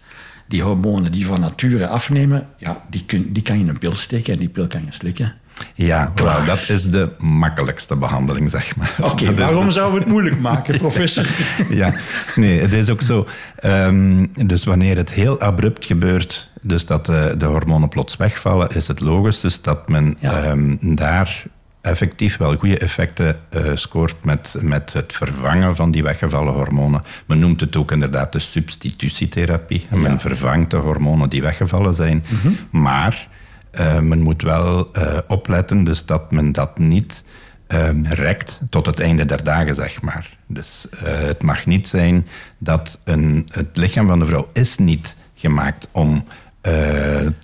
die 0.48 0.62
hormonen 0.62 1.12
die 1.12 1.26
van 1.26 1.40
nature 1.40 1.86
afnemen, 1.88 2.48
ja, 2.56 2.82
die, 2.90 3.04
kun, 3.04 3.32
die 3.32 3.42
kan 3.42 3.56
je 3.56 3.62
in 3.62 3.68
een 3.68 3.78
pil 3.78 3.92
steken 3.94 4.32
en 4.32 4.38
die 4.38 4.48
pil 4.48 4.66
kan 4.66 4.84
je 4.84 4.92
slikken. 4.92 5.34
Ja, 5.74 6.12
wel, 6.14 6.44
dat 6.44 6.68
is 6.68 6.82
de 6.90 7.10
makkelijkste 7.18 7.96
behandeling, 7.96 8.50
zeg 8.50 8.76
maar. 8.76 8.96
Oké, 9.02 9.24
is- 9.32 9.38
waarom 9.38 9.70
zouden 9.70 9.94
we 9.98 10.04
het 10.04 10.12
moeilijk 10.12 10.40
maken, 10.40 10.78
professor? 10.86 11.26
ja, 11.70 11.94
nee, 12.36 12.60
het 12.60 12.74
is 12.74 12.90
ook 12.90 13.00
zo. 13.00 13.26
Ehm, 13.56 14.26
dus 14.46 14.64
wanneer 14.64 14.96
het 14.96 15.12
heel 15.12 15.40
abrupt 15.40 15.84
gebeurt, 15.86 16.50
dus 16.62 16.86
dat 16.86 17.08
eh, 17.08 17.24
de 17.38 17.44
hormonen 17.44 17.88
plots 17.88 18.16
wegvallen, 18.16 18.68
is 18.68 18.88
het 18.88 19.00
logisch 19.00 19.40
dus 19.40 19.60
dat 19.62 19.88
men 19.88 20.16
Ja. 20.20 20.42
ehm, 20.42 20.76
daar 20.94 21.44
effectief 21.88 22.36
wel 22.36 22.56
goede 22.56 22.78
effecten 22.78 23.36
eh, 23.48 23.62
scoort 23.74 24.24
met, 24.24 24.54
met 24.60 24.92
het 24.92 25.12
vervangen 25.12 25.76
van 25.76 25.90
die 25.90 26.02
weggevallen 26.02 26.52
hormonen. 26.52 27.02
Men 27.26 27.38
noemt 27.38 27.60
het 27.60 27.76
ook 27.76 27.92
inderdaad 27.92 28.32
de 28.32 28.38
substitutietherapie. 28.38 29.86
En 29.90 30.00
Men 30.00 30.20
vervangt 30.20 30.70
de 30.70 30.76
hormonen 30.76 31.28
die 31.28 31.42
weggevallen 31.42 31.94
zijn. 31.94 32.24
Maar 32.70 33.28
eh, 33.70 33.98
men 33.98 34.20
moet 34.22 34.42
wel 34.42 34.92
eh, 34.92 35.18
opletten 35.28 35.84
dus 35.84 36.04
dat 36.04 36.32
men 36.32 36.52
dat 36.52 36.78
niet 36.78 37.24
ehm, 37.66 38.04
rekt 38.04 38.60
tot 38.70 38.86
het 38.86 39.00
einde 39.00 39.24
der 39.24 39.44
dagen, 39.44 39.74
zeg 39.74 40.02
maar. 40.02 40.36
Dus 40.46 40.86
het 41.04 41.42
mag 41.42 41.66
niet 41.66 41.88
zijn 41.88 42.26
dat 42.58 42.98
een, 43.04 43.48
het 43.50 43.76
lichaam 43.76 44.06
van 44.06 44.18
de 44.18 44.26
vrouw 44.26 44.48
is 44.52 44.78
niet 44.78 45.16
gemaakt 45.34 45.88
om 45.92 46.24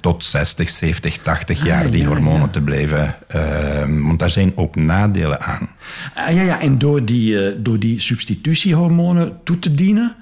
tot 0.00 0.24
60, 0.24 0.70
70, 0.70 1.18
80 1.18 1.64
jaar 1.64 1.90
die 1.90 2.02
ja, 2.02 2.08
hormonen 2.08 2.40
ja. 2.40 2.48
te 2.48 2.60
blijven. 2.60 3.14
ehm, 3.26 4.02
want 4.02 4.18
daar 4.18 4.30
zijn 4.30 4.52
ook 4.56 4.76
nadelen 4.76 5.40
aan. 5.40 5.68
Ah, 6.14 6.34
ja, 6.34 6.42
ja, 6.42 6.60
en 6.60 6.78
door 6.78 7.04
die, 7.04 7.46
eh, 7.46 7.56
door 7.58 7.78
die 7.78 8.00
substitutiehormonen 8.00 9.38
toe 9.44 9.58
te 9.58 9.74
dienen, 9.74 10.16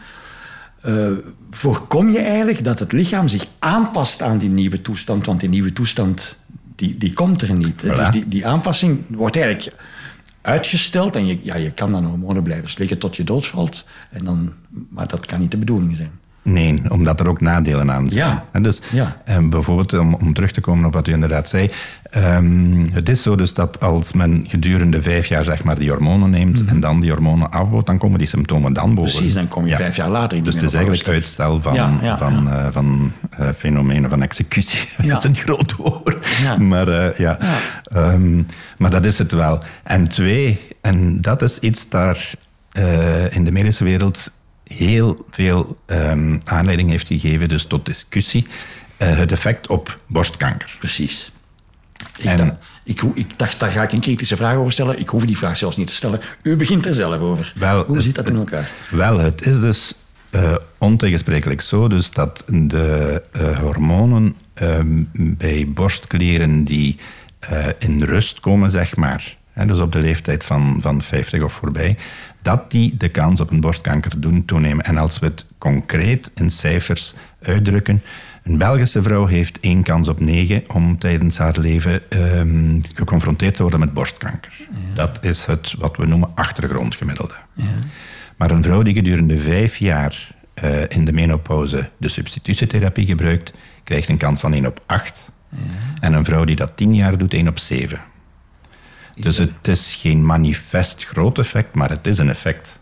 eh, 0.80 1.10
voorkom 1.50 2.10
je 2.10 2.18
eigenlijk 2.18 2.64
dat 2.64 2.78
het 2.78 2.92
lichaam 2.92 3.28
zich 3.28 3.46
aanpast 3.58 4.22
aan 4.22 4.38
die 4.38 4.50
nieuwe 4.50 4.82
toestand. 4.82 5.26
Want 5.26 5.40
die 5.40 5.48
nieuwe 5.48 5.72
toestand, 5.72 6.36
die, 6.76 6.98
die 6.98 7.12
komt 7.12 7.42
er 7.42 7.54
niet. 7.54 7.84
Voilà. 7.84 7.94
Dus 7.94 8.10
die, 8.10 8.28
die 8.28 8.46
aanpassing 8.46 9.04
wordt 9.08 9.36
eigenlijk 9.36 9.76
uitgesteld. 10.40 11.16
En 11.16 11.26
je, 11.26 11.38
ja, 11.42 11.54
je 11.54 11.70
kan 11.70 11.92
dan 11.92 12.04
hormonen 12.04 12.42
blijven 12.42 12.70
slikken 12.70 12.98
tot 12.98 13.16
je 13.16 13.24
doodvalt. 13.24 13.84
En 14.10 14.24
dan, 14.24 14.52
maar 14.88 15.08
dat 15.08 15.26
kan 15.26 15.40
niet 15.40 15.50
de 15.50 15.56
bedoeling 15.56 15.96
zijn. 15.96 16.20
Nee, 16.44 16.80
omdat 16.88 17.20
er 17.20 17.28
ook 17.28 17.40
nadelen 17.40 17.90
aan 17.92 18.10
zijn. 18.10 18.26
Ja. 18.28 18.44
En 18.52 18.62
dus, 18.62 18.80
Ja. 18.92 19.16
en 19.24 19.50
bijvoorbeeld, 19.50 19.92
om, 19.98 20.14
om 20.14 20.34
terug 20.34 20.50
te 20.52 20.60
komen 20.60 20.84
op 20.84 20.92
wat 20.92 21.08
u 21.08 21.12
inderdaad 21.12 21.48
zei. 21.48 21.70
ehm, 22.10 22.86
het 22.92 23.08
is 23.08 23.22
zo 23.22 23.36
dus 23.36 23.54
dat 23.54 23.80
als 23.80 24.12
men 24.12 24.44
gedurende 24.48 25.02
vijf 25.02 25.26
jaar 25.26 25.44
zeg 25.44 25.64
maar, 25.64 25.78
die 25.78 25.90
hormonen 25.90 26.30
neemt 26.30 26.64
en 26.64 26.80
dan 26.80 27.00
die 27.00 27.10
hormonen 27.10 27.50
afbouwt, 27.50 27.86
dan 27.86 27.98
komen 27.98 28.18
die 28.18 28.26
symptomen 28.28 28.72
dan 28.72 28.88
boven. 28.94 29.02
Mhm. 29.02 29.12
Precies, 29.16 29.34
dan 29.34 29.48
kom 29.48 29.64
je 29.64 29.70
Ja. 29.70 29.76
vijf 29.76 29.96
jaar 29.96 30.08
later 30.10 30.42
Dus 30.42 30.54
het 30.54 30.64
is 30.64 30.74
eigenlijk 30.74 31.08
uitstel 31.08 31.60
van, 31.60 31.74
Ja, 31.74 32.16
van, 32.18 32.50
eh, 32.50 32.66
van 32.70 33.12
eh, 33.38 33.48
fenomenen 33.56 34.10
van 34.10 34.22
executie. 34.22 34.88
Dat 35.08 35.18
is 35.18 35.24
een 35.24 35.36
groot 35.36 35.76
woord. 35.76 36.26
Ja. 36.42 36.56
Maar, 36.58 36.88
eh, 36.88 37.18
ja. 37.18 37.38
Ehm, 37.84 38.42
maar 38.78 38.90
dat 38.90 39.04
is 39.04 39.18
het 39.18 39.32
wel. 39.32 39.58
En 39.84 40.08
twee, 40.08 40.60
en 40.80 41.20
dat 41.20 41.42
is 41.42 41.58
iets 41.58 41.88
daar 41.88 42.30
in 43.30 43.44
de 43.44 43.52
medische 43.52 43.84
wereld 43.84 44.30
heel 44.76 45.26
veel 45.30 45.76
ehm, 45.86 46.38
aanleiding 46.44 46.90
heeft 46.90 47.06
gegeven 47.06 47.48
dus 47.48 47.64
tot 47.64 47.86
discussie. 47.86 48.46
eh, 48.96 49.16
het 49.16 49.32
effect 49.32 49.66
op 49.66 49.98
borstkanker. 50.06 50.76
Precies. 50.78 51.32
Ik, 52.18 52.24
En- 52.24 52.36
dacht, 52.36 52.52
ik, 52.84 53.02
ik 53.14 53.38
dacht, 53.38 53.60
daar 53.60 53.70
ga 53.70 53.82
ik 53.82 53.92
een 53.92 54.00
kritische 54.00 54.36
vraag 54.36 54.56
over 54.56 54.72
stellen. 54.72 54.98
Ik 54.98 55.08
hoef 55.08 55.24
die 55.24 55.36
vraag 55.36 55.56
zelfs 55.56 55.76
niet 55.76 55.86
te 55.86 55.92
stellen. 55.92 56.20
U 56.42 56.56
begint 56.56 56.86
er 56.86 56.94
zelf 56.94 57.20
over. 57.20 57.52
Wel, 57.56 57.84
Hoe 57.84 58.02
zit 58.02 58.14
dat 58.14 58.28
in 58.28 58.36
elkaar? 58.36 58.70
Wel, 58.90 59.18
het 59.18 59.46
is 59.46 59.60
dus 59.60 59.94
eh, 60.30 60.54
ontegensprekelijk 60.78 61.60
zo 61.60 61.88
dus 61.88 62.10
dat 62.10 62.44
de 62.46 63.22
eh, 63.32 63.58
hormonen 63.58 64.36
ehm, 64.54 65.04
bij 65.12 65.66
borstkleren 65.68 66.64
die 66.64 66.98
in 67.78 68.02
rust 68.02 68.40
komen, 68.40 68.70
zeg 68.70 68.96
maar, 68.96 69.36
hè, 69.52 69.66
dus 69.66 69.78
op 69.78 69.92
de 69.92 69.98
leeftijd 69.98 70.44
van, 70.44 70.78
van 70.80 71.02
50 71.02 71.42
of 71.42 71.52
voorbij, 71.52 71.96
dat 72.42 72.70
die 72.70 72.96
de 72.96 73.08
kans 73.08 73.40
op 73.40 73.50
een 73.50 73.60
borstkanker 73.60 74.20
doen 74.20 74.44
toenemen. 74.44 74.84
En 74.84 74.98
als 74.98 75.18
we 75.18 75.26
het 75.26 75.46
concreet 75.58 76.30
in 76.34 76.50
cijfers 76.50 77.14
uitdrukken, 77.42 78.02
een 78.42 78.58
Belgische 78.58 79.02
vrouw 79.02 79.26
heeft 79.26 79.60
één 79.60 79.82
kans 79.82 80.08
op 80.08 80.20
negen 80.20 80.62
om 80.74 80.98
tijdens 80.98 81.38
haar 81.38 81.58
leven 81.58 82.10
ehm, 82.10 82.80
geconfronteerd 82.94 83.54
te 83.54 83.62
worden 83.62 83.80
met 83.80 83.92
borstkanker. 83.92 84.52
Dat 84.94 85.18
is 85.24 85.44
het 85.44 85.74
wat 85.78 85.96
we 85.96 86.06
noemen 86.06 86.30
achtergrondgemiddelde. 86.34 87.34
Maar 88.36 88.50
een 88.50 88.62
vrouw 88.62 88.82
die 88.82 88.94
gedurende 88.94 89.38
vijf 89.38 89.76
jaar 89.76 90.34
eh, 90.54 90.80
in 90.88 91.04
de 91.04 91.12
menopauze 91.12 91.88
de 91.96 92.08
substitutietherapie 92.08 93.06
gebruikt, 93.06 93.52
krijgt 93.84 94.08
een 94.08 94.16
kans 94.16 94.40
van 94.40 94.52
1 94.52 94.66
op 94.66 94.80
8. 94.86 95.30
En 96.00 96.12
een 96.12 96.24
vrouw 96.24 96.44
die 96.44 96.56
dat 96.56 96.76
10 96.76 96.94
jaar 96.94 97.18
doet, 97.18 97.34
1 97.34 97.48
op 97.48 97.58
7. 97.58 98.00
Dus 99.14 99.38
het 99.38 99.68
is 99.68 99.94
geen 99.94 100.26
manifest 100.26 101.04
groot 101.04 101.38
effect, 101.38 101.74
maar 101.74 101.90
het 101.90 102.06
is 102.06 102.18
een 102.18 102.28
effect. 102.28 102.80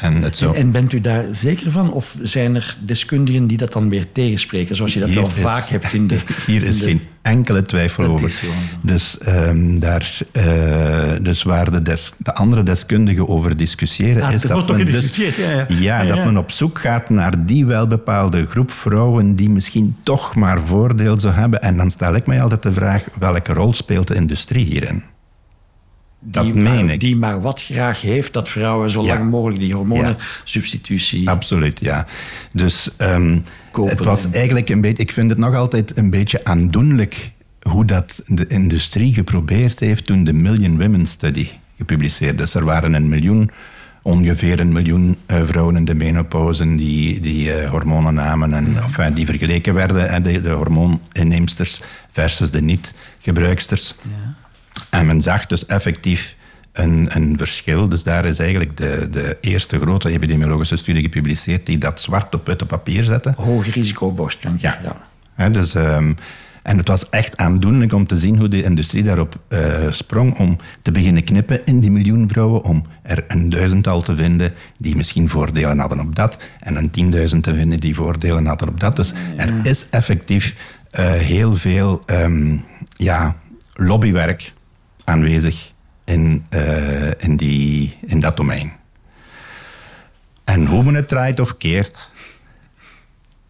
En 0.00 0.22
het 0.22 0.38
zou... 0.38 0.56
En 0.56 0.70
bent 0.70 0.92
u 0.92 1.00
daar 1.00 1.24
zeker 1.32 1.70
van? 1.70 1.92
Of 1.92 2.16
zijn 2.22 2.54
er 2.54 2.76
deskundigen 2.84 3.46
die 3.46 3.56
dat 3.56 3.72
dan 3.72 3.88
weer 3.88 4.12
tegenspreken? 4.12 4.76
Zoals 4.76 4.92
je 4.94 5.00
dat 5.00 5.08
Hier 5.08 5.18
wel 5.20 5.26
is- 5.28 5.34
vaak 5.34 5.64
hebt 5.68 5.92
in 5.92 6.06
de... 6.06 6.18
Hier 6.46 6.62
is 6.62 6.78
de- 6.78 6.84
geen 6.84 7.00
enkele 7.22 7.62
twijfel 7.62 8.02
Dat 8.02 8.12
over. 8.12 8.32
Dus, 8.82 9.18
ehm, 9.18 9.78
daar, 9.78 10.18
eh, 10.32 10.44
dus 11.22 11.42
waar 11.42 11.70
de, 11.70 11.82
des- 11.82 12.12
de 12.18 12.34
andere 12.34 12.62
deskundigen 12.62 13.28
over 13.28 13.56
discussiëren, 13.56 14.22
Ah, 14.22 14.32
is 14.32 14.42
dat 14.42 14.50
wordt 14.50 14.66
toch 14.66 14.76
men 14.76 14.86
dus- 14.86 15.16
ja, 15.16 15.30
ja. 15.36 15.66
ja, 15.68 16.04
dat 16.04 16.24
men 16.24 16.36
op 16.36 16.50
zoek 16.50 16.78
gaat 16.78 17.10
naar 17.10 17.44
die 17.44 17.66
welbepaalde 17.66 18.46
groep 18.46 18.70
vrouwen 18.70 19.36
die 19.36 19.50
misschien 19.50 19.96
toch 20.02 20.34
maar 20.34 20.60
voordeel 20.62 21.20
zou 21.20 21.34
hebben. 21.34 21.62
En 21.62 21.76
dan 21.76 21.90
stel 21.90 22.14
ik 22.14 22.26
mij 22.26 22.42
altijd 22.42 22.62
de 22.62 22.72
vraag, 22.72 23.04
welke 23.18 23.52
rol 23.52 23.72
speelt 23.72 24.06
de 24.08 24.14
industrie 24.14 24.64
hierin? 24.64 25.02
Dat 26.22 26.44
die 26.44 26.54
meen 26.54 26.84
maar, 26.84 26.94
ik. 26.94 27.00
Die 27.00 27.16
maar 27.16 27.40
wat 27.40 27.62
graag 27.62 28.00
heeft 28.00 28.32
dat 28.32 28.48
vrouwen 28.48 28.90
zo 28.90 29.04
Ja. 29.04 29.14
lang 29.14 29.30
mogelijk 29.30 29.60
die 29.60 29.74
hormonensubstitutie... 29.74 31.28
Absoluut, 31.30 31.80
ja. 31.80 32.06
Dus 32.52 32.88
ehm, 32.96 33.38
het 33.72 33.98
was 33.98 34.24
en- 34.24 34.32
eigenlijk 34.32 34.68
een 34.68 34.80
beetje... 34.80 35.02
Ik 35.02 35.12
vind 35.12 35.30
het 35.30 35.38
nog 35.38 35.54
altijd 35.54 35.98
een 35.98 36.10
beetje 36.10 36.44
aandoenlijk 36.44 37.30
hoe 37.62 37.84
dat 37.84 38.22
de 38.26 38.46
industrie 38.46 39.14
geprobeerd 39.14 39.80
heeft 39.80 40.06
toen 40.06 40.24
de 40.24 40.32
Million 40.32 40.78
Women 40.78 41.06
Study 41.06 41.48
gepubliceerd 41.76 42.40
is. 42.40 42.54
Er 42.54 42.64
waren 42.64 42.94
een 42.94 43.08
miljoen, 43.08 43.50
ongeveer 44.02 44.60
een 44.60 44.72
miljoen 44.72 45.16
eh, 45.26 45.40
vrouwen 45.44 45.76
in 45.76 45.84
de 45.84 45.94
menopauze 45.94 46.76
die, 46.76 47.20
die 47.20 47.52
eh, 47.52 47.70
hormonen 47.70 48.14
namen 48.14 48.54
en 48.54 48.76
enfin, 48.82 49.14
die 49.14 49.26
vergeleken 49.26 49.74
werden, 49.74 50.10
hè, 50.10 50.20
de, 50.20 50.40
de 50.40 50.50
hormooninneemsters 50.50 51.80
versus 52.08 52.50
de 52.50 52.62
niet-gebruiksters. 52.62 53.94
En 54.90 55.06
men 55.06 55.22
zag 55.22 55.46
dus 55.46 55.66
effectief 55.66 56.36
een, 56.72 57.08
een 57.12 57.36
verschil. 57.38 57.88
Dus 57.88 58.02
daar 58.02 58.24
is 58.24 58.38
eigenlijk 58.38 58.76
de, 58.76 59.08
de 59.10 59.36
eerste 59.40 59.78
grote 59.78 60.10
epidemiologische 60.10 60.76
studie 60.76 61.02
gepubliceerd 61.02 61.66
die 61.66 61.78
dat 61.78 62.00
zwart 62.00 62.34
op 62.34 62.46
witte 62.46 62.66
papier 62.66 63.04
zette. 63.04 63.32
Hoog 63.36 63.74
risico 63.74 64.12
borstkanker. 64.12 64.78
Ja. 64.82 64.96
ja. 65.36 65.48
Dus, 65.48 65.74
ehm, 65.74 66.12
en 66.62 66.76
het 66.76 66.88
was 66.88 67.08
echt 67.08 67.36
aandoenlijk 67.36 67.92
om 67.92 68.06
te 68.06 68.16
zien 68.16 68.38
hoe 68.38 68.48
de 68.48 68.62
industrie 68.62 69.02
daarop 69.02 69.36
eh, 69.48 69.90
sprong 69.90 70.38
om 70.38 70.58
te 70.82 70.90
beginnen 70.90 71.24
knippen 71.24 71.64
in 71.64 71.80
die 71.80 71.90
miljoen 71.90 72.28
vrouwen, 72.28 72.64
om 72.64 72.86
er 73.02 73.24
een 73.28 73.48
duizendtal 73.48 74.02
te 74.02 74.14
vinden 74.14 74.52
die 74.78 74.96
misschien 74.96 75.28
voordelen 75.28 75.78
hadden 75.78 76.00
op 76.00 76.14
dat, 76.14 76.38
en 76.58 76.76
een 76.76 76.90
tienduizend 76.90 77.42
te 77.42 77.54
vinden 77.54 77.80
die 77.80 77.94
voordelen 77.94 78.46
hadden 78.46 78.68
op 78.68 78.80
dat. 78.80 78.96
Dus 78.96 79.12
er 79.36 79.52
is 79.62 79.86
effectief 79.90 80.56
eh, 80.90 81.12
heel 81.12 81.54
veel 81.54 82.02
ehm, 82.06 82.56
ja, 82.96 83.34
lobbywerk 83.74 84.52
aanwezig 85.04 85.72
in, 86.04 86.44
eh, 86.48 87.10
in, 87.18 87.36
die, 87.36 87.92
in 88.06 88.20
dat 88.20 88.36
domein. 88.36 88.72
En 90.44 90.66
hoe 90.66 90.82
men 90.82 90.94
het 90.94 91.08
draait 91.08 91.40
of 91.40 91.56
keert, 91.56 92.12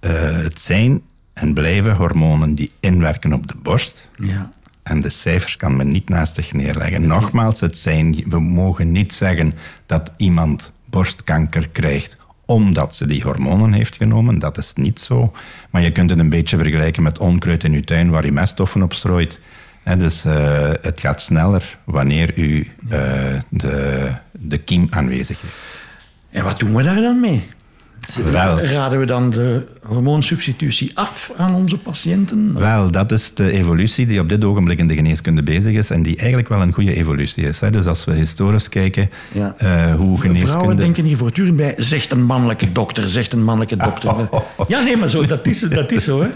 eh, 0.00 0.12
het 0.36 0.60
zijn 0.60 1.02
en 1.32 1.54
blijven 1.54 1.96
hormonen 1.96 2.54
die 2.54 2.70
inwerken 2.80 3.32
op 3.32 3.46
de 3.46 3.56
borst. 3.62 4.10
Ja. 4.18 4.50
En 4.82 5.00
de 5.00 5.08
cijfers 5.08 5.56
kan 5.56 5.76
men 5.76 5.88
niet 5.88 6.08
naast 6.08 6.34
zich 6.34 6.52
neerleggen. 6.52 7.06
Nogmaals, 7.06 7.60
het 7.60 7.78
zijn, 7.78 8.24
we 8.26 8.40
mogen 8.40 8.92
niet 8.92 9.14
zeggen 9.14 9.54
dat 9.86 10.12
iemand 10.16 10.72
borstkanker 10.84 11.68
krijgt 11.68 12.18
omdat 12.44 12.96
ze 12.96 13.06
die 13.06 13.22
hormonen 13.22 13.72
heeft 13.72 13.96
genomen. 13.96 14.38
Dat 14.38 14.58
is 14.58 14.72
niet 14.74 15.00
zo. 15.00 15.32
Maar 15.70 15.82
je 15.82 15.92
kunt 15.92 16.10
het 16.10 16.18
een 16.18 16.28
beetje 16.28 16.56
vergelijken 16.56 17.02
met 17.02 17.18
onkruid 17.18 17.64
in 17.64 17.72
uw 17.72 17.80
tuin 17.80 18.10
waar 18.10 18.24
je 18.24 18.32
meststoffen 18.32 18.82
op 18.82 18.92
strooit. 18.92 19.40
Dus 19.84 20.24
eh, 20.24 20.70
het 20.82 21.00
gaat 21.00 21.22
sneller 21.22 21.78
wanneer 21.84 22.38
u 22.38 22.68
eh, 22.88 22.98
de, 23.48 24.10
de 24.32 24.58
kiem 24.58 24.86
aanwezig 24.90 25.40
heeft. 25.40 25.54
En 26.30 26.44
wat 26.44 26.58
doen 26.58 26.74
we 26.74 26.82
daar 26.82 27.00
dan 27.00 27.20
mee? 27.20 27.48
Wel. 28.32 28.60
Raden 28.60 28.98
we 28.98 29.06
dan 29.06 29.30
de 29.30 29.66
hormoonsubstitutie 29.82 30.90
af 30.94 31.32
aan 31.36 31.54
onze 31.54 31.78
patiënten? 31.78 32.58
Wel, 32.58 32.90
dat 32.90 33.12
is 33.12 33.34
de 33.34 33.50
evolutie 33.52 34.06
die 34.06 34.20
op 34.20 34.28
dit 34.28 34.44
ogenblik 34.44 34.78
in 34.78 34.86
de 34.86 34.94
geneeskunde 34.94 35.42
bezig 35.42 35.72
is 35.72 35.90
en 35.90 36.02
die 36.02 36.16
eigenlijk 36.16 36.48
wel 36.48 36.62
een 36.62 36.72
goede 36.72 36.94
evolutie 36.94 37.44
is. 37.44 37.60
Hè. 37.60 37.70
Dus 37.70 37.86
als 37.86 38.04
we 38.04 38.12
historisch 38.12 38.68
kijken 38.68 39.10
Ja. 39.32 39.54
eh, 39.58 39.68
hoe 39.94 40.16
Vrouwen 40.18 40.18
geneeskunde... 40.18 40.74
denken 40.74 41.04
hier 41.04 41.16
voortdurend 41.16 41.56
bij, 41.56 41.74
zegt 41.76 42.10
een 42.10 42.22
mannelijke 42.22 42.72
dokter, 42.72 43.08
zegt 43.08 43.32
een 43.32 43.44
mannelijke 43.44 43.76
dokter. 43.76 44.14
Ja, 44.68 44.80
nee, 44.80 44.96
maar 44.96 45.08
zo, 45.08 45.26
dat, 45.26 45.46
is, 45.46 45.60
dat 45.60 45.92
is 45.92 46.04
zo. 46.04 46.20
Hè. 46.22 46.28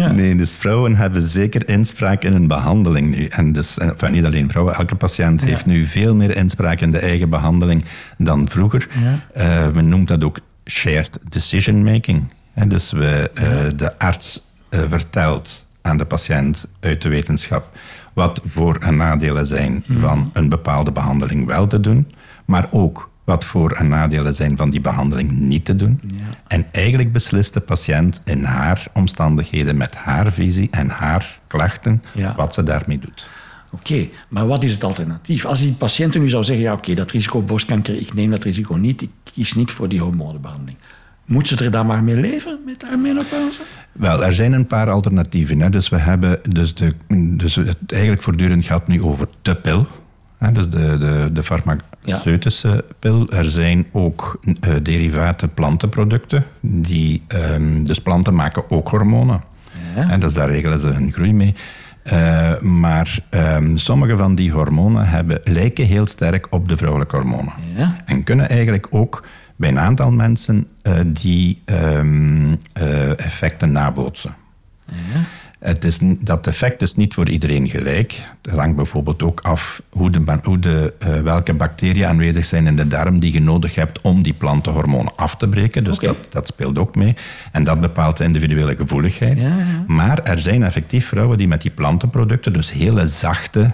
Ja. 0.00 0.12
Nee, 0.12 0.36
dus 0.36 0.56
vrouwen 0.56 0.96
hebben 0.96 1.22
zeker 1.22 1.68
inspraak 1.68 2.22
in 2.24 2.32
een 2.34 2.46
behandeling 2.46 3.16
nu. 3.16 3.26
En 3.26 3.52
dus, 3.52 3.78
en, 3.78 3.88
enfin, 3.90 4.12
niet 4.12 4.24
alleen 4.24 4.48
vrouwen, 4.50 4.74
elke 4.74 4.94
patiënt 4.94 5.44
heeft 5.44 5.66
nu 5.66 5.84
veel 5.84 6.14
meer 6.14 6.36
inspraak 6.36 6.80
in 6.80 6.90
de 6.90 6.98
eigen 6.98 7.28
behandeling 7.30 7.84
dan 8.18 8.48
vroeger. 8.48 8.88
Eh, 9.34 9.66
men 9.74 9.88
noemt 9.88 10.08
dat 10.08 10.24
ook 10.24 10.38
shared 10.70 11.18
decision 11.28 11.82
making. 11.84 12.32
Dus 12.66 12.90
we, 12.92 13.30
eh, 13.34 13.66
de 13.76 13.98
arts 13.98 14.42
eh, 14.68 14.80
vertelt 14.86 15.66
aan 15.82 15.96
de 15.96 16.04
patiënt 16.04 16.66
uit 16.80 17.02
de 17.02 17.08
wetenschap 17.08 17.76
wat 18.14 18.40
voor- 18.44 18.76
en 18.80 18.96
nadelen 18.96 19.46
zijn 19.46 19.84
van 19.88 20.30
een 20.32 20.48
bepaalde 20.48 20.92
behandeling 20.92 21.46
wel 21.46 21.66
te 21.66 21.80
doen, 21.80 22.10
maar 22.44 22.66
ook 22.70 23.10
wat 23.24 23.44
voor- 23.44 23.72
en 23.72 23.88
nadelen 23.88 24.34
zijn 24.34 24.56
van 24.56 24.70
die 24.70 24.80
behandeling 24.80 25.30
niet 25.30 25.64
te 25.64 25.76
doen. 25.76 26.00
En 26.46 26.66
eigenlijk 26.72 27.12
beslist 27.12 27.54
de 27.54 27.60
patiënt 27.60 28.20
in 28.24 28.44
haar 28.44 28.86
omstandigheden, 28.94 29.76
met 29.76 29.94
haar 29.94 30.32
visie 30.32 30.68
en 30.70 30.88
haar 30.88 31.38
klachten, 31.46 32.02
Ja. 32.14 32.34
wat 32.36 32.54
ze 32.54 32.62
daarmee 32.62 32.98
doet. 32.98 33.26
Oké, 33.70 34.08
maar 34.28 34.46
wat 34.46 34.64
is 34.64 34.72
het 34.72 34.84
alternatief? 34.84 35.44
Als 35.44 35.60
die 35.60 35.72
patiënten 35.72 36.20
nu 36.20 36.28
zou 36.28 36.44
zeggen, 36.44 36.64
ja 36.64 36.72
oké, 36.72 36.94
dat 36.94 37.10
risico 37.10 37.42
borstkanker, 37.42 38.00
ik 38.00 38.14
neem 38.14 38.30
dat 38.30 38.44
risico 38.44 38.74
niet, 38.74 39.02
ik 39.02 39.10
kies 39.32 39.54
niet 39.54 39.70
voor 39.70 39.88
die 39.88 40.00
hormonenbehandeling. 40.00 40.78
Moet 41.24 41.48
ze 41.48 41.64
er 41.64 41.70
dan 41.70 41.86
maar 41.86 42.02
mee 42.02 42.16
leven, 42.16 42.58
met 42.64 42.82
haar 42.82 42.98
menopauze? 42.98 43.60
Wel, 43.92 44.24
er 44.24 44.34
zijn 44.34 44.52
een 44.52 44.66
paar 44.66 44.90
alternatieven. 44.90 45.60
Hè. 45.60 45.70
Dus 45.70 45.88
we 45.88 45.96
hebben 45.96 46.40
dus 46.48 46.74
de, 46.74 46.92
dus 47.36 47.54
het 47.54 47.76
eigenlijk 47.86 48.22
voortdurend 48.22 48.64
gaat 48.64 48.86
nu 48.86 49.02
over 49.02 49.28
de 49.42 49.54
pil. 49.54 49.86
Hè, 50.38 50.52
dus 50.52 50.68
de, 50.68 50.96
de, 50.98 51.30
de 51.32 51.42
farmaceutische 51.42 52.84
pil. 52.98 53.30
Er 53.30 53.44
zijn 53.44 53.86
ook 53.92 54.40
uh, 54.44 54.74
derivate 54.82 55.48
plantenproducten. 55.48 56.44
Die, 56.60 57.22
um, 57.28 57.84
dus 57.84 58.00
planten 58.00 58.34
maken 58.34 58.70
ook 58.70 58.88
hormonen. 58.88 59.42
Ja. 59.96 60.08
En 60.10 60.20
dus 60.20 60.34
daar 60.34 60.50
regelen 60.50 60.80
ze 60.80 60.86
hun 60.86 61.12
groei 61.12 61.32
mee. 61.32 61.54
Uh, 62.12 62.58
maar 62.60 63.18
um, 63.30 63.78
sommige 63.78 64.16
van 64.16 64.34
die 64.34 64.52
hormonen 64.52 65.08
hebben, 65.08 65.40
lijken 65.44 65.86
heel 65.86 66.06
sterk 66.06 66.46
op 66.50 66.68
de 66.68 66.76
vrouwelijke 66.76 67.16
hormonen. 67.16 67.52
Ja. 67.76 67.96
En 68.04 68.24
kunnen 68.24 68.48
eigenlijk 68.48 68.86
ook 68.90 69.26
bij 69.56 69.68
een 69.68 69.78
aantal 69.78 70.10
mensen 70.10 70.68
uh, 70.82 70.94
die 71.06 71.62
um, 71.66 72.50
uh, 72.50 73.18
effecten 73.18 73.72
nabootsen. 73.72 74.34
Ja. 74.86 75.20
Het 75.58 75.84
is, 75.84 75.98
dat 76.02 76.46
effect 76.46 76.82
is 76.82 76.94
niet 76.94 77.14
voor 77.14 77.28
iedereen 77.28 77.68
gelijk. 77.68 78.24
Het 78.42 78.56
hangt 78.58 78.76
bijvoorbeeld 78.76 79.22
ook 79.22 79.40
af 79.40 79.82
hoe 79.90 80.10
de, 80.10 80.38
hoe 80.42 80.58
de, 80.58 80.92
uh, 81.08 81.20
welke 81.20 81.54
bacteriën 81.54 82.06
aanwezig 82.06 82.44
zijn 82.44 82.66
in 82.66 82.76
de 82.76 82.88
darm 82.88 83.18
die 83.20 83.32
je 83.32 83.40
nodig 83.40 83.74
hebt 83.74 84.00
om 84.00 84.22
die 84.22 84.32
plantenhormonen 84.32 85.12
af 85.16 85.36
te 85.36 85.48
breken. 85.48 85.84
Dus 85.84 85.98
dat, 85.98 86.16
dat 86.30 86.46
speelt 86.46 86.78
ook 86.78 86.94
mee. 86.94 87.16
En 87.52 87.64
dat 87.64 87.80
bepaalt 87.80 88.16
de 88.16 88.24
individuele 88.24 88.76
gevoeligheid. 88.76 89.40
Ja, 89.40 89.48
ja. 89.48 89.84
Maar 89.86 90.22
er 90.22 90.38
zijn 90.38 90.62
effectief 90.62 91.06
vrouwen 91.06 91.38
die 91.38 91.48
met 91.48 91.62
die 91.62 91.70
plantenproducten, 91.70 92.52
dus 92.52 92.72
hele 92.72 93.06
zachte 93.06 93.72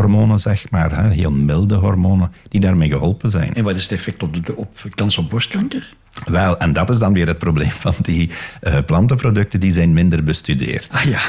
hormonen, 0.00 0.40
zeg 0.40 0.70
maar, 0.70 1.02
hè, 1.02 1.10
heel 1.10 1.30
milde 1.30 1.74
hormonen, 1.74 2.32
die 2.48 2.60
daarmee 2.60 2.88
geholpen 2.88 3.30
zijn. 3.30 3.54
En 3.54 3.64
wat 3.64 3.76
is 3.76 3.82
het 3.82 3.92
effect 3.92 4.22
op, 4.22 4.46
de, 4.46 4.56
op 4.56 4.78
kans 4.94 5.18
op 5.18 5.30
borstkanker? 5.30 5.94
Wel, 6.24 6.58
en 6.58 6.72
dat 6.72 6.90
is 6.90 6.98
dan 6.98 7.12
weer 7.12 7.26
het 7.26 7.38
probleem 7.38 7.70
van 7.70 7.94
die 8.02 8.30
uh, 8.62 8.76
plantenproducten, 8.86 9.60
die 9.60 9.72
zijn 9.72 9.92
minder 9.92 10.24
bestudeerd. 10.24 10.88
Ah 10.92 11.02
ja. 11.02 11.20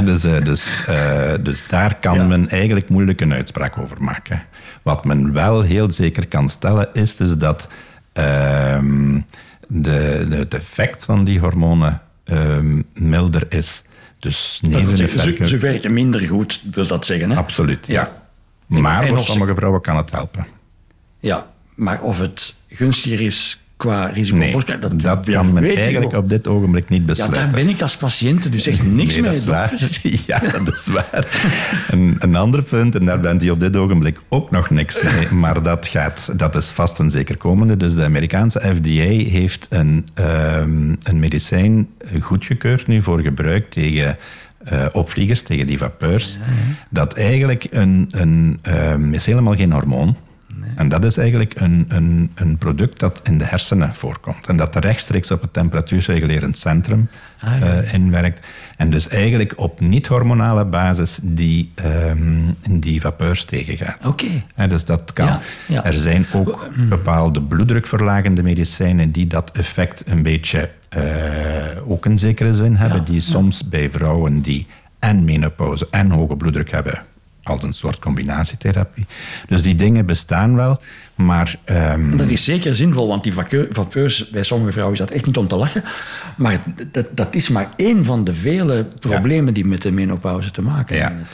Dus, 0.00 0.24
uh, 0.24 0.44
dus, 0.44 0.84
uh, 0.88 1.32
dus 1.42 1.64
daar 1.68 1.94
kan 1.94 2.14
ja. 2.14 2.26
men 2.26 2.48
eigenlijk 2.48 2.88
moeilijk 2.88 3.20
een 3.20 3.32
uitspraak 3.32 3.78
over 3.78 4.02
maken. 4.02 4.42
Wat 4.82 5.04
men 5.04 5.32
wel 5.32 5.62
heel 5.62 5.90
zeker 5.90 6.26
kan 6.28 6.48
stellen, 6.48 6.88
is 6.92 7.16
dus 7.16 7.36
dat 7.36 7.68
ehm, 8.12 9.20
de, 9.68 10.26
de, 10.28 10.36
het 10.36 10.54
effect 10.54 11.04
van 11.04 11.24
die 11.24 11.38
hormonen 11.38 12.00
um, 12.24 12.84
milder 12.94 13.46
is. 13.48 13.82
Dus 14.20 14.60
ze, 14.94 15.46
ze, 15.46 15.58
werken 15.58 15.92
minder 15.92 16.20
goed, 16.20 16.60
wil 16.70 16.86
dat 16.86 17.06
zeggen? 17.06 17.30
Hè? 17.30 17.36
Absoluut, 17.36 17.86
ja. 17.86 18.22
ja. 18.68 18.80
Maar 18.80 19.06
voor 19.06 19.18
sommige 19.18 19.54
vrouwen 19.54 19.80
kan 19.80 19.96
het 19.96 20.10
helpen. 20.10 20.46
Ja, 21.20 21.52
maar 21.74 22.02
of 22.02 22.18
het 22.18 22.56
gunstiger 22.68 23.20
is 23.20 23.60
qua 23.80 24.06
risico 24.06 24.36
nee, 24.38 24.52
borstkanker, 24.52 24.90
dat, 24.90 25.00
dat 25.02 25.34
kan 25.34 25.52
men 25.52 25.64
eigenlijk 25.64 26.16
op 26.16 26.28
dit 26.28 26.48
ogenblik 26.48 26.88
niet 26.88 27.06
besluiten. 27.06 27.42
Ja, 27.42 27.48
daar 27.48 27.56
ben 27.56 27.68
ik 27.68 27.82
als 27.82 27.96
patiënt 27.96 28.52
dus 28.52 28.66
echt 28.66 28.82
niks 28.82 29.14
nee, 29.14 29.22
mee. 29.22 29.30
Dat 29.30 29.40
is 29.40 29.46
waar. 29.46 29.72
Ja, 30.26 30.38
dat 30.38 30.74
is 30.74 30.86
waar. 30.86 31.26
een, 31.90 32.16
een 32.18 32.36
ander 32.36 32.62
punt, 32.62 32.94
en 32.94 33.04
daar 33.04 33.20
bent 33.20 33.42
u 33.42 33.50
op 33.50 33.60
dit 33.60 33.76
ogenblik 33.76 34.18
ook 34.28 34.50
nog 34.50 34.70
niks 34.70 35.02
mee, 35.02 35.30
maar 35.30 35.62
dat, 35.62 35.86
gaat, 35.86 36.32
dat 36.36 36.54
is 36.54 36.70
vast 36.70 36.98
en 36.98 37.10
zeker 37.10 37.36
komende. 37.36 37.76
Dus 37.76 37.94
de 37.94 38.04
Amerikaanse 38.04 38.60
FDA 38.60 39.30
heeft 39.30 39.66
een, 39.70 40.06
um, 40.14 40.96
een 41.02 41.18
medicijn 41.18 41.88
goedgekeurd 42.20 42.86
nu 42.86 43.02
voor 43.02 43.20
gebruik 43.20 43.70
tegen 43.70 44.16
uh, 44.72 44.86
opvliegers, 44.92 45.42
tegen 45.42 45.66
die 45.66 45.78
vapeurs. 45.78 46.32
Ja, 46.32 46.38
ja. 46.46 46.74
Dat 46.90 47.12
eigenlijk 47.12 47.66
een, 47.70 48.08
een 48.10 48.60
um, 48.92 49.14
is 49.14 49.26
helemaal 49.26 49.54
geen 49.56 49.72
hormoon. 49.72 50.16
En 50.74 50.88
dat 50.88 51.04
is 51.04 51.16
eigenlijk 51.16 51.60
een, 51.60 51.84
een, 51.88 52.30
een, 52.34 52.58
product 52.58 52.98
dat 52.98 53.20
in 53.24 53.38
de 53.38 53.44
hersenen 53.44 53.94
voorkomt. 53.94 54.46
En 54.46 54.56
dat 54.56 54.76
rechtstreeks 54.76 55.30
op 55.30 55.40
het 55.40 55.52
temperatuurregulerend 55.52 56.58
centrum 56.58 57.08
ah, 57.40 57.60
ja. 57.60 57.82
uh, 57.82 57.92
inwerkt. 57.92 58.46
En 58.76 58.90
dus 58.90 59.08
eigenlijk 59.08 59.52
op 59.56 59.80
niet-hormonale 59.80 60.64
basis 60.64 61.18
die, 61.22 61.72
um, 62.10 62.56
die 62.70 63.00
vapeurs 63.00 63.44
tegengaat. 63.44 64.06
Oké. 64.06 64.26
Okay. 64.54 64.68
Dus 64.68 64.84
dat 64.84 65.12
kan. 65.12 65.26
Ja, 65.26 65.40
ja. 65.66 65.84
Er 65.84 65.94
zijn 65.94 66.26
ook 66.32 66.68
bepaalde 66.88 67.42
bloeddrukverlagende 67.42 68.42
medicijnen 68.42 69.12
die 69.12 69.26
dat 69.26 69.50
effect 69.50 70.02
een 70.06 70.22
beetje 70.22 70.70
uh, 70.96 71.02
ook 71.90 72.06
in 72.06 72.18
zekere 72.18 72.54
zin 72.54 72.76
hebben. 72.76 73.04
die 73.04 73.20
soms 73.20 73.68
bij 73.68 73.90
vrouwen 73.90 74.40
die 74.40 74.66
en 74.98 75.24
menopauze 75.24 75.86
en 75.90 76.10
hoge 76.10 76.36
bloeddruk 76.36 76.70
hebben 76.70 77.02
als 77.42 77.62
een 77.62 77.72
soort 77.72 77.98
combinatietherapie. 77.98 79.06
Dus 79.48 79.62
die 79.62 79.74
dingen 79.74 80.06
bestaan 80.06 80.56
wel, 80.56 80.80
maar... 81.14 81.56
Um... 81.66 82.16
Dat 82.16 82.28
is 82.28 82.44
zeker 82.44 82.74
zinvol, 82.74 83.08
want 83.08 83.22
die 83.24 83.34
vapeurs, 83.70 84.30
bij 84.30 84.42
sommige 84.42 84.72
vrouwen 84.72 84.94
is 84.94 85.00
dat 85.06 85.10
echt 85.10 85.26
niet 85.26 85.36
om 85.36 85.48
te 85.48 85.56
lachen. 85.56 85.84
Maar 86.36 86.58
dat, 86.92 87.06
dat 87.10 87.34
is 87.34 87.48
maar 87.48 87.68
één 87.76 88.04
van 88.04 88.24
de 88.24 88.34
vele 88.34 88.86
problemen 88.98 89.46
ja. 89.46 89.52
die 89.52 89.66
met 89.66 89.82
de 89.82 89.90
menopauze 89.90 90.50
te 90.50 90.62
maken 90.62 90.96
ja. 90.96 91.02
hebben. 91.02 91.26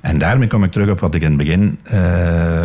En 0.00 0.18
daarmee 0.18 0.48
kom 0.48 0.64
ik 0.64 0.72
terug 0.72 0.90
op 0.90 1.00
wat 1.00 1.14
ik 1.14 1.22
in 1.22 1.28
het 1.28 1.36
begin 1.36 1.78
uh, 1.86 1.92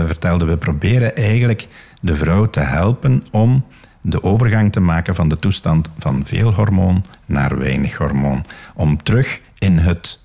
vertelde. 0.06 0.46
We 0.46 0.58
proberen 0.58 1.15
eigenlijk 1.15 1.68
de 2.02 2.15
vrouw 2.15 2.50
te 2.50 2.60
helpen 2.60 3.24
om 3.32 3.65
de 4.02 4.24
overgang 4.24 4.72
te 4.72 4.80
maken 4.80 5.15
van 5.15 5.30
de 5.30 5.39
toestand 5.39 5.89
van 5.98 6.26
veel 6.26 6.54
hormoon 6.54 7.06
naar 7.26 7.58
weinig 7.58 7.98
hormoon. 7.98 8.46
Om 8.74 9.04
terug 9.04 9.39
in 9.58 9.78
het 9.78 10.20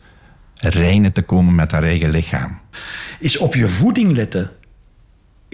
reinen 0.65 1.13
te 1.13 1.23
komen 1.23 1.55
met 1.55 1.71
haar 1.71 1.83
eigen 1.83 2.11
lichaam. 2.11 2.59
Is 3.21 3.39
op 3.39 3.55
je 3.55 3.69
voeding 3.69 4.13
letten, 4.13 4.51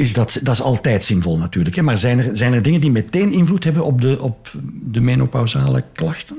is 0.00 0.12
dat, 0.12 0.40
dat 0.42 0.54
is 0.54 0.62
altijd 0.62 1.04
zinvol 1.04 1.38
natuurlijk. 1.38 1.76
Hè? 1.76 1.82
Maar 1.82 1.98
zijn 1.98 2.18
er, 2.18 2.36
zijn 2.36 2.52
er 2.52 2.62
dingen 2.62 2.80
die 2.80 2.90
meteen 2.90 3.32
invloed 3.32 3.64
hebben 3.64 3.84
op 3.84 4.00
de, 4.00 4.20
op 4.20 4.52
de 4.82 5.00
menopausale 5.00 5.84
klachten? 5.92 6.36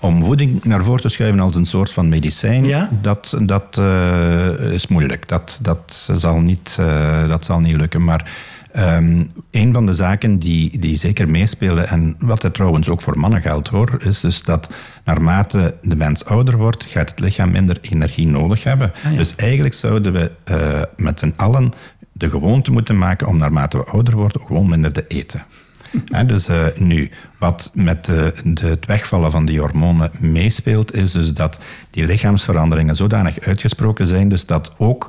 Om 0.00 0.24
voeding 0.24 0.64
naar 0.64 0.84
voren 0.84 1.00
te 1.00 1.08
schuiven 1.08 1.40
als 1.40 1.54
een 1.54 1.66
soort 1.66 1.92
van 1.92 2.08
medicijn, 2.08 2.64
ja? 2.64 2.88
dat, 3.02 3.36
dat 3.42 3.76
uh, 3.78 4.72
is 4.72 4.86
moeilijk. 4.86 5.28
Dat, 5.28 5.58
dat, 5.62 6.08
zal 6.12 6.38
niet, 6.38 6.76
uh, 6.80 7.28
dat 7.28 7.44
zal 7.44 7.60
niet 7.60 7.76
lukken. 7.76 8.04
Maar 8.04 8.32
Um, 8.78 9.30
een 9.50 9.72
van 9.72 9.86
de 9.86 9.94
zaken 9.94 10.38
die, 10.38 10.78
die 10.78 10.96
zeker 10.96 11.30
meespelen, 11.30 11.88
en 11.88 12.14
wat 12.18 12.42
er 12.42 12.52
trouwens 12.52 12.88
ook 12.88 13.02
voor 13.02 13.18
mannen 13.18 13.40
geldt 13.40 13.68
hoor, 13.68 13.96
is 13.98 14.20
dus 14.20 14.42
dat 14.42 14.70
naarmate 15.04 15.74
de 15.82 15.96
mens 15.96 16.24
ouder 16.24 16.56
wordt, 16.56 16.84
gaat 16.84 17.10
het 17.10 17.20
lichaam 17.20 17.50
minder 17.50 17.78
energie 17.80 18.26
nodig 18.26 18.64
hebben. 18.64 18.92
Ah, 19.04 19.12
ja. 19.12 19.18
Dus 19.18 19.34
eigenlijk 19.36 19.74
zouden 19.74 20.12
we 20.12 20.30
uh, 20.50 20.82
met 20.96 21.18
z'n 21.18 21.32
allen 21.36 21.72
de 22.12 22.30
gewoonte 22.30 22.70
moeten 22.70 22.98
maken 22.98 23.26
om 23.26 23.36
naarmate 23.36 23.76
we 23.76 23.84
ouder 23.84 24.14
worden 24.16 24.40
gewoon 24.40 24.68
minder 24.68 24.92
te 24.92 25.04
eten. 25.08 25.44
Ja, 26.04 26.24
dus 26.24 26.48
uh, 26.48 26.64
nu, 26.76 27.10
wat 27.38 27.70
met 27.74 28.04
de, 28.04 28.34
de, 28.44 28.66
het 28.66 28.86
wegvallen 28.86 29.30
van 29.30 29.46
die 29.46 29.60
hormonen 29.60 30.10
meespeelt, 30.20 30.94
is 30.94 31.12
dus 31.12 31.32
dat 31.32 31.58
die 31.90 32.04
lichaamsveranderingen 32.04 32.96
zodanig 32.96 33.40
uitgesproken 33.40 34.06
zijn, 34.06 34.28
dus 34.28 34.46
dat 34.46 34.74
ook 34.78 35.08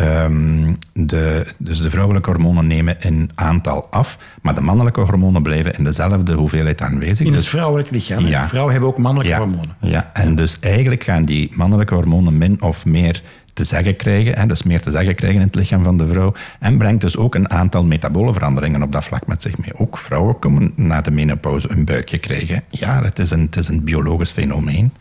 Um, 0.00 0.78
de, 0.92 1.46
dus 1.56 1.78
de 1.82 1.90
vrouwelijke 1.90 2.30
hormonen 2.30 2.66
nemen 2.66 2.96
in 3.00 3.30
aantal 3.34 3.86
af, 3.90 4.18
maar 4.42 4.54
de 4.54 4.60
mannelijke 4.60 5.00
hormonen 5.00 5.42
blijven 5.42 5.72
in 5.72 5.84
dezelfde 5.84 6.32
hoeveelheid 6.32 6.82
aanwezig. 6.82 7.26
In 7.26 7.32
het 7.32 7.40
dus, 7.40 7.48
vrouwelijk 7.48 7.90
lichaam. 7.90 8.26
Ja. 8.26 8.48
Vrouwen 8.48 8.72
hebben 8.72 8.90
ook 8.90 8.98
mannelijke 8.98 9.34
ja. 9.34 9.38
hormonen. 9.38 9.76
Ja, 9.80 10.10
en 10.12 10.34
dus 10.34 10.58
eigenlijk 10.60 11.04
gaan 11.04 11.24
die 11.24 11.50
mannelijke 11.54 11.94
hormonen 11.94 12.38
min 12.38 12.62
of 12.62 12.84
meer 12.84 13.22
te 13.52 13.64
zeggen 13.64 13.96
krijgen, 13.96 14.38
hè, 14.38 14.46
dus 14.46 14.62
meer 14.62 14.80
te 14.80 14.90
zeggen 14.90 15.14
krijgen 15.14 15.40
in 15.40 15.46
het 15.46 15.54
lichaam 15.54 15.82
van 15.82 15.96
de 15.96 16.06
vrouw, 16.06 16.32
en 16.60 16.78
brengt 16.78 17.00
dus 17.00 17.16
ook 17.16 17.34
een 17.34 17.50
aantal 17.50 17.84
metabole 17.84 18.32
veranderingen 18.32 18.82
op 18.82 18.92
dat 18.92 19.04
vlak 19.04 19.26
met 19.26 19.42
zich 19.42 19.58
mee. 19.58 19.74
Ook 19.74 19.98
vrouwen 19.98 20.38
komen 20.38 20.72
na 20.76 21.00
de 21.00 21.10
menopauze 21.10 21.70
een 21.70 21.84
buikje 21.84 22.18
krijgen. 22.18 22.62
Ja, 22.68 23.02
het 23.02 23.18
is 23.18 23.30
een, 23.30 23.40
het 23.40 23.56
is 23.56 23.68
een 23.68 23.84
biologisch 23.84 24.30
fenomeen. 24.30 24.92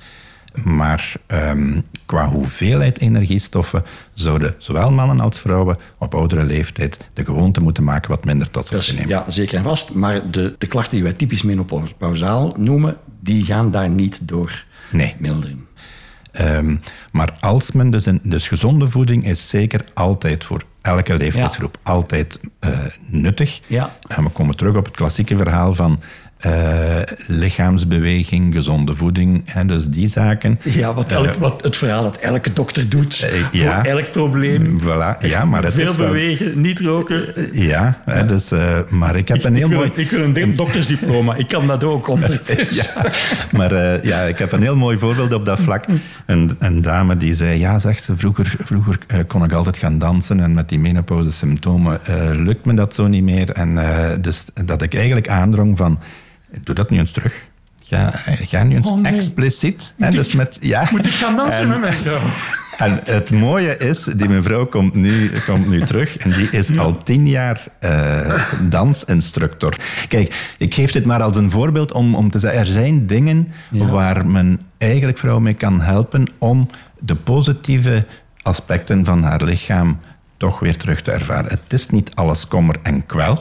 Maar 0.63 1.13
um, 1.27 1.83
qua 2.05 2.29
hoeveelheid 2.29 2.99
energiestoffen 2.99 3.83
zouden 4.13 4.55
zowel 4.57 4.91
mannen 4.91 5.19
als 5.19 5.39
vrouwen 5.39 5.77
op 5.97 6.15
oudere 6.15 6.43
leeftijd 6.43 6.97
de 7.13 7.25
gewoonte 7.25 7.61
moeten 7.61 7.83
maken 7.83 8.09
wat 8.09 8.25
minder 8.25 8.49
tot 8.49 8.67
zich 8.67 8.85
te 8.85 8.93
nemen. 8.93 9.09
Ja, 9.09 9.23
zeker 9.27 9.57
en 9.57 9.63
vast. 9.63 9.93
Maar 9.93 10.31
de, 10.31 10.55
de 10.57 10.67
klachten 10.67 10.95
die 10.95 11.03
wij 11.03 11.13
typisch 11.13 11.41
menopausaal 11.41 12.53
noemen, 12.57 12.97
die 13.19 13.43
gaan 13.43 13.71
daar 13.71 13.89
niet 13.89 14.27
door 14.27 14.63
nee. 14.91 15.15
milderen. 15.17 15.65
Um, 16.41 16.79
maar 17.11 17.33
als 17.39 17.71
men 17.71 17.89
dus, 17.89 18.05
een, 18.05 18.19
dus 18.23 18.47
gezonde 18.47 18.87
voeding 18.87 19.25
is 19.25 19.49
zeker 19.49 19.83
altijd 19.93 20.45
voor 20.45 20.63
elke 20.81 21.17
leeftijdsgroep 21.17 21.77
ja. 21.83 21.91
altijd 21.91 22.39
uh, 22.65 22.77
nuttig. 23.09 23.61
Ja. 23.67 23.95
En 24.07 24.23
we 24.23 24.29
komen 24.29 24.55
terug 24.55 24.75
op 24.75 24.85
het 24.85 24.95
klassieke 24.95 25.37
verhaal 25.37 25.73
van 25.73 25.99
eh, 26.37 26.99
lichaamsbeweging, 27.27 28.53
gezonde 28.53 28.95
voeding, 28.95 29.41
hè, 29.45 29.65
dus 29.65 29.87
die 29.89 30.07
zaken. 30.07 30.59
Ja, 30.63 30.93
wat, 30.93 31.11
elk, 31.11 31.33
wat 31.35 31.63
het 31.63 31.77
verhaal 31.77 32.03
dat 32.03 32.17
elke 32.17 32.53
dokter 32.53 32.89
doet 32.89 33.21
Eh, 33.21 33.29
voor 33.31 33.47
ja. 33.51 33.85
elk 33.85 34.11
probleem. 34.11 34.79
Voilà, 34.81 35.17
ja, 35.19 35.45
maar 35.45 35.63
het 35.63 35.73
Veel 35.73 35.89
is 35.89 35.95
wel... 35.95 36.07
bewegen, 36.07 36.59
niet 36.59 36.79
roken. 36.79 37.33
Ja, 37.51 38.01
hè, 38.05 38.25
dus, 38.25 38.51
eh, 38.51 38.77
maar 38.89 39.15
ik 39.15 39.27
heb 39.27 39.43
een 39.43 39.55
heel 39.55 39.63
ik, 39.63 39.69
wil, 39.69 39.77
mooi... 39.77 39.91
ik 39.95 40.09
wil 40.09 40.23
een 40.23 40.55
doktersdiploma. 40.55 41.35
Ik 41.35 41.47
kan 41.47 41.67
dat 41.67 41.83
ook 41.83 42.07
ondertussen. 42.17 42.93
Ja, 42.95 43.11
maar 43.51 43.71
eh, 43.71 44.03
ja, 44.03 44.21
ik 44.21 44.37
heb 44.37 44.51
een 44.51 44.61
heel 44.61 44.77
mooi 44.77 44.97
voorbeeld 44.97 45.33
op 45.33 45.45
dat 45.45 45.59
vlak. 45.59 45.85
Een, 46.25 46.55
een 46.59 46.81
dame 46.81 47.17
die 47.17 47.33
zei, 47.33 47.59
ja, 47.59 47.79
zegt 47.79 48.03
ze, 48.03 48.15
vroeger, 48.17 48.55
vroeger 48.59 48.97
eh, 49.07 49.19
kon 49.27 49.43
ik 49.43 49.51
altijd 49.51 49.77
gaan 49.77 49.97
dansen 49.97 50.39
en 50.39 50.53
met 50.53 50.69
die 50.69 50.79
menopauze-symptomen 50.79 52.05
eh, 52.05 52.15
lukt 52.33 52.65
me 52.65 52.73
dat 52.73 52.93
zo 52.93 53.07
niet 53.07 53.23
meer. 53.23 53.51
En 53.51 53.77
eh, 53.77 54.09
dus 54.21 54.45
dat 54.65 54.81
ik 54.81 54.93
eigenlijk 54.93 55.27
aandrong 55.27 55.77
van, 55.77 55.99
doe 56.63 56.75
dat 56.75 56.89
nu 56.89 56.97
eens 56.97 57.11
terug. 57.11 57.45
Ga, 57.83 58.11
ga 58.25 58.63
nu 58.63 58.75
eens 58.75 58.89
Oh, 58.89 58.97
nee. 59.01 59.15
expliciet. 59.15 59.93
Dus 59.97 60.31
met, 60.33 60.57
ja, 60.59 60.87
Moet 60.91 61.05
ik 61.05 61.13
gaan 61.13 61.35
dansen 61.35 61.61
En- 61.61 61.67
met 61.69 61.79
mijn 61.79 61.93
vrouw? 61.93 62.19
en 62.87 62.99
het 63.03 63.31
mooie 63.31 63.77
is, 63.77 64.03
die 64.03 64.29
mevrouw 64.29 64.65
komt 64.65 64.93
nu, 64.93 65.31
komt 65.45 65.67
nu 65.69 65.81
terug 65.85 66.17
en 66.17 66.31
die 66.31 66.49
is 66.49 66.77
al 66.77 66.97
tien 67.03 67.27
jaar 67.27 67.65
eh, 67.79 68.43
dansinstructor. 68.69 69.75
Kijk, 70.07 70.53
ik 70.57 70.73
geef 70.73 70.91
dit 70.91 71.05
maar 71.05 71.21
als 71.21 71.37
een 71.37 71.51
voorbeeld 71.51 71.93
om, 71.93 72.15
om 72.15 72.29
te 72.31 72.39
zeggen, 72.39 72.59
er 72.59 72.65
zijn 72.65 73.05
dingen 73.05 73.51
waar 73.71 74.27
men 74.27 74.59
eigenlijk 74.77 75.17
vrouwen 75.17 75.43
mee 75.43 75.53
kan 75.53 75.81
helpen 75.81 76.25
om 76.37 76.69
de 76.99 77.15
positieve 77.15 78.05
aspecten 78.41 79.05
van 79.05 79.23
haar 79.23 79.43
lichaam 79.43 79.99
toch 80.37 80.59
weer 80.59 80.77
terug 80.77 81.01
te 81.01 81.11
ervaren. 81.11 81.49
Het 81.49 81.73
is 81.73 81.89
niet 81.89 82.11
alles 82.15 82.47
kommer 82.47 82.75
en 82.83 83.05
kwel. 83.05 83.37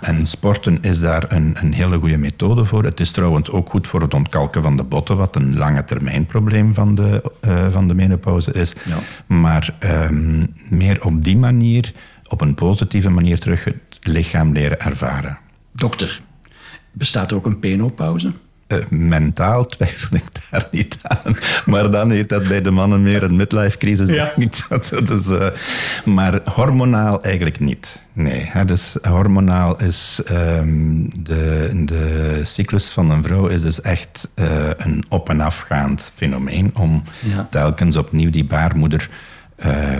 En 0.00 0.26
sporten 0.26 0.82
is 0.82 1.00
daar 1.00 1.32
een, 1.32 1.56
een 1.60 1.72
hele 1.72 1.98
goede 1.98 2.16
methode 2.16 2.64
voor. 2.64 2.84
Het 2.84 3.00
is 3.00 3.10
trouwens 3.10 3.50
ook 3.50 3.70
goed 3.70 3.86
voor 3.86 4.00
het 4.00 4.14
ontkalken 4.14 4.62
van 4.62 4.76
de 4.76 4.82
botten, 4.82 5.16
wat 5.16 5.36
een 5.36 5.56
lange 5.56 5.84
termijn 5.84 6.26
probleem 6.26 6.74
van 6.74 6.94
de, 6.94 7.32
eh, 7.40 7.66
van 7.70 7.88
de 7.88 7.94
menopauze 7.94 8.52
is. 8.52 8.72
Ja. 8.84 8.98
Maar 9.26 9.74
ehm, 9.78 10.46
meer 10.70 11.04
op 11.04 11.24
die 11.24 11.36
manier, 11.36 11.92
op 12.28 12.40
een 12.40 12.54
positieve 12.54 13.10
manier 13.10 13.38
terug 13.38 13.64
het 13.64 13.98
lichaam 14.00 14.52
leren 14.52 14.80
ervaren. 14.80 15.38
Dokter, 15.72 16.20
bestaat 16.92 17.30
er 17.30 17.36
ook 17.36 17.46
een 17.46 17.58
penopauze? 17.58 18.32
Eh, 18.72 18.86
mentaal 18.88 19.66
twijfel 19.66 20.16
ik 20.16 20.24
daar 20.50 20.68
niet 20.70 20.98
aan. 21.02 21.36
Maar 21.66 21.90
dan 21.90 22.10
heet 22.10 22.28
dat 22.28 22.48
bij 22.48 22.62
de 22.62 22.70
mannen 22.70 23.02
meer 23.02 23.22
een 23.22 23.36
midlife 23.36 23.78
crisis. 23.78 24.08
Ja. 24.08 24.32
denk 24.36 24.54
ik. 24.54 24.64
Dat, 24.68 24.88
dat 25.04 25.10
is, 25.10 25.28
eh, 25.28 25.46
maar 26.04 26.40
hormonaal 26.44 27.22
eigenlijk 27.22 27.60
niet. 27.60 28.00
Nee, 28.12 28.40
hè, 28.44 28.64
dus 28.64 28.96
hormonaal 29.02 29.76
is 29.80 30.20
ehm, 30.24 31.08
de, 31.22 31.70
de 31.84 32.40
cyclus 32.42 32.90
van 32.90 33.10
een 33.10 33.22
vrouw 33.22 33.46
is 33.46 33.62
dus 33.62 33.80
echt 33.80 34.28
eh, 34.34 34.46
een 34.76 35.04
op- 35.08 35.28
en 35.28 35.40
afgaand 35.40 36.10
fenomeen 36.14 36.70
om 36.78 37.02
Ja. 37.20 37.46
telkens 37.50 37.96
opnieuw 37.96 38.30
die 38.30 38.44
baarmoeder 38.44 39.08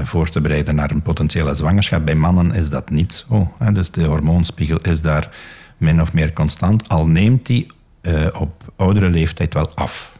voor 0.02 0.28
te 0.30 0.40
bereiden 0.40 0.74
naar 0.74 0.90
een 0.90 1.02
potentiële 1.02 1.54
zwangerschap. 1.54 2.04
Bij 2.04 2.14
mannen 2.14 2.54
is 2.54 2.68
dat 2.70 2.90
niet 2.90 3.24
zo. 3.28 3.52
Hè, 3.58 3.72
dus 3.72 3.90
de 3.90 4.04
hormoonspiegel 4.04 4.78
is 4.78 5.00
daar 5.00 5.28
min 5.76 6.00
of 6.00 6.12
meer 6.12 6.32
constant, 6.32 6.88
al 6.88 7.06
neemt 7.06 7.46
die 7.46 7.66
eh, 8.02 8.26
op 8.38 8.72
oudere 8.76 9.08
leeftijd 9.10 9.54
wel 9.54 9.74
af. 9.74 10.16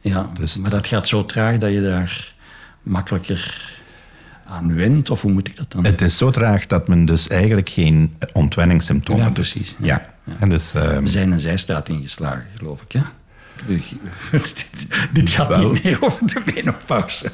Ja, 0.00 0.30
Dus- 0.38 0.56
maar 0.56 0.70
dat 0.70 0.86
gaat 0.86 1.08
zo 1.08 1.24
traag 1.24 1.58
dat 1.58 1.72
je 1.72 1.80
daar 1.80 2.34
makkelijker 2.82 3.64
aan 4.44 4.74
went? 4.74 5.10
Of 5.10 5.22
hoe 5.22 5.32
moet 5.32 5.48
ik 5.48 5.56
dat 5.56 5.72
dan? 5.72 5.84
Het 5.84 6.00
is 6.00 6.16
zo 6.16 6.30
traag 6.30 6.66
dat 6.66 6.88
men 6.88 7.04
dus 7.04 7.28
eigenlijk 7.28 7.68
geen 7.68 8.16
ontwenningssymptomen 8.32 9.24
Ja, 9.24 9.30
precies. 9.30 9.74
Ja. 9.78 10.02
En 10.38 10.48
dus, 10.48 10.72
ehm, 10.74 11.02
We 11.02 11.08
zijn 11.08 11.32
een 11.32 11.40
zijstraat 11.40 11.88
ingeslagen, 11.88 12.44
geloof 12.56 12.82
ik. 12.82 12.92
Hè? 12.92 13.00
dit, 15.12 15.30
gaat 15.30 15.48
Wel. 15.48 15.72
niet 15.72 15.82
meer 15.84 15.98
over 16.04 16.26
de 16.26 16.42
menopauze. 16.54 17.32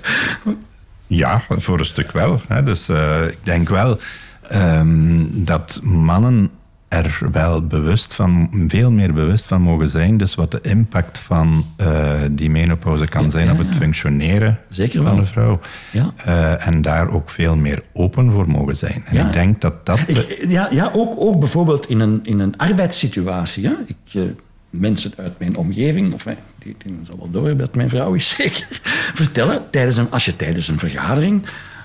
Ja, 1.07 1.43
voor 1.49 1.79
een 1.79 1.85
stuk 1.87 2.13
wel. 2.13 2.41
Hè. 2.49 2.63
Dus 2.63 2.89
eh, 2.89 3.27
ik 3.27 3.39
denk 3.43 3.69
wel 3.69 4.01
ehm, 4.49 5.25
dat 5.45 5.81
mannen 5.83 6.51
er 6.93 7.19
wel 7.33 7.67
bewust 7.67 8.15
van, 8.15 8.49
veel 8.69 8.91
meer 8.91 9.13
bewust 9.13 9.47
van 9.47 9.61
mogen 9.63 9.91
zijn. 9.91 10.17
Dus 10.17 10.35
wat 10.35 10.51
de 10.51 10.59
impact 10.63 11.19
van 11.19 11.67
eh, 11.77 12.21
die 12.31 12.51
menopauze 12.51 13.07
kan 13.07 13.31
zijn 13.31 13.51
op 13.51 13.59
het 13.59 13.75
functioneren 13.77 14.59
Zeker 14.69 15.03
van 15.03 15.19
een 15.19 15.27
vrouw. 15.27 15.61
Ja. 15.91 16.13
Eh, 16.17 16.67
en 16.67 16.83
daar 16.83 17.09
ook 17.11 17.31
veel 17.31 17.57
meer 17.57 17.83
open 17.93 18.33
voor 18.33 18.49
mogen 18.49 18.77
zijn. 18.77 19.03
En 19.07 19.17
Ja. 19.17 19.27
ik 19.27 19.33
denk 19.33 19.61
dat 19.61 19.87
dat... 19.87 20.01
Ik- 20.07 20.45
ja, 20.49 20.69
ja 20.71 20.91
ook, 20.93 21.15
ook 21.21 21.39
bijvoorbeeld 21.39 21.89
in 21.89 22.01
een, 22.01 22.21
in 22.23 22.39
een 22.39 22.57
arbeidssituatie. 22.57 23.67
Hè? 23.67 23.75
Ik, 23.87 24.15
eh, 24.15 24.23
mensen 24.71 25.13
uit 25.17 25.39
mijn 25.39 25.57
omgeving, 25.57 26.13
of 26.13 26.23
die, 26.59 26.77
die 26.85 26.99
zal 27.07 27.17
wel 27.19 27.31
door 27.31 27.47
hebben 27.47 27.67
dat 27.67 27.75
mijn 27.75 27.89
vrouw 27.89 28.15
is 28.15 28.29
zeker, 28.37 28.67
vertellen, 29.15 29.63
tijdens 29.71 29.97
een, 29.97 30.11
als 30.11 30.25
je 30.25 30.37
tijdens 30.37 30.69
een 30.69 30.79
vergadering 30.79 31.43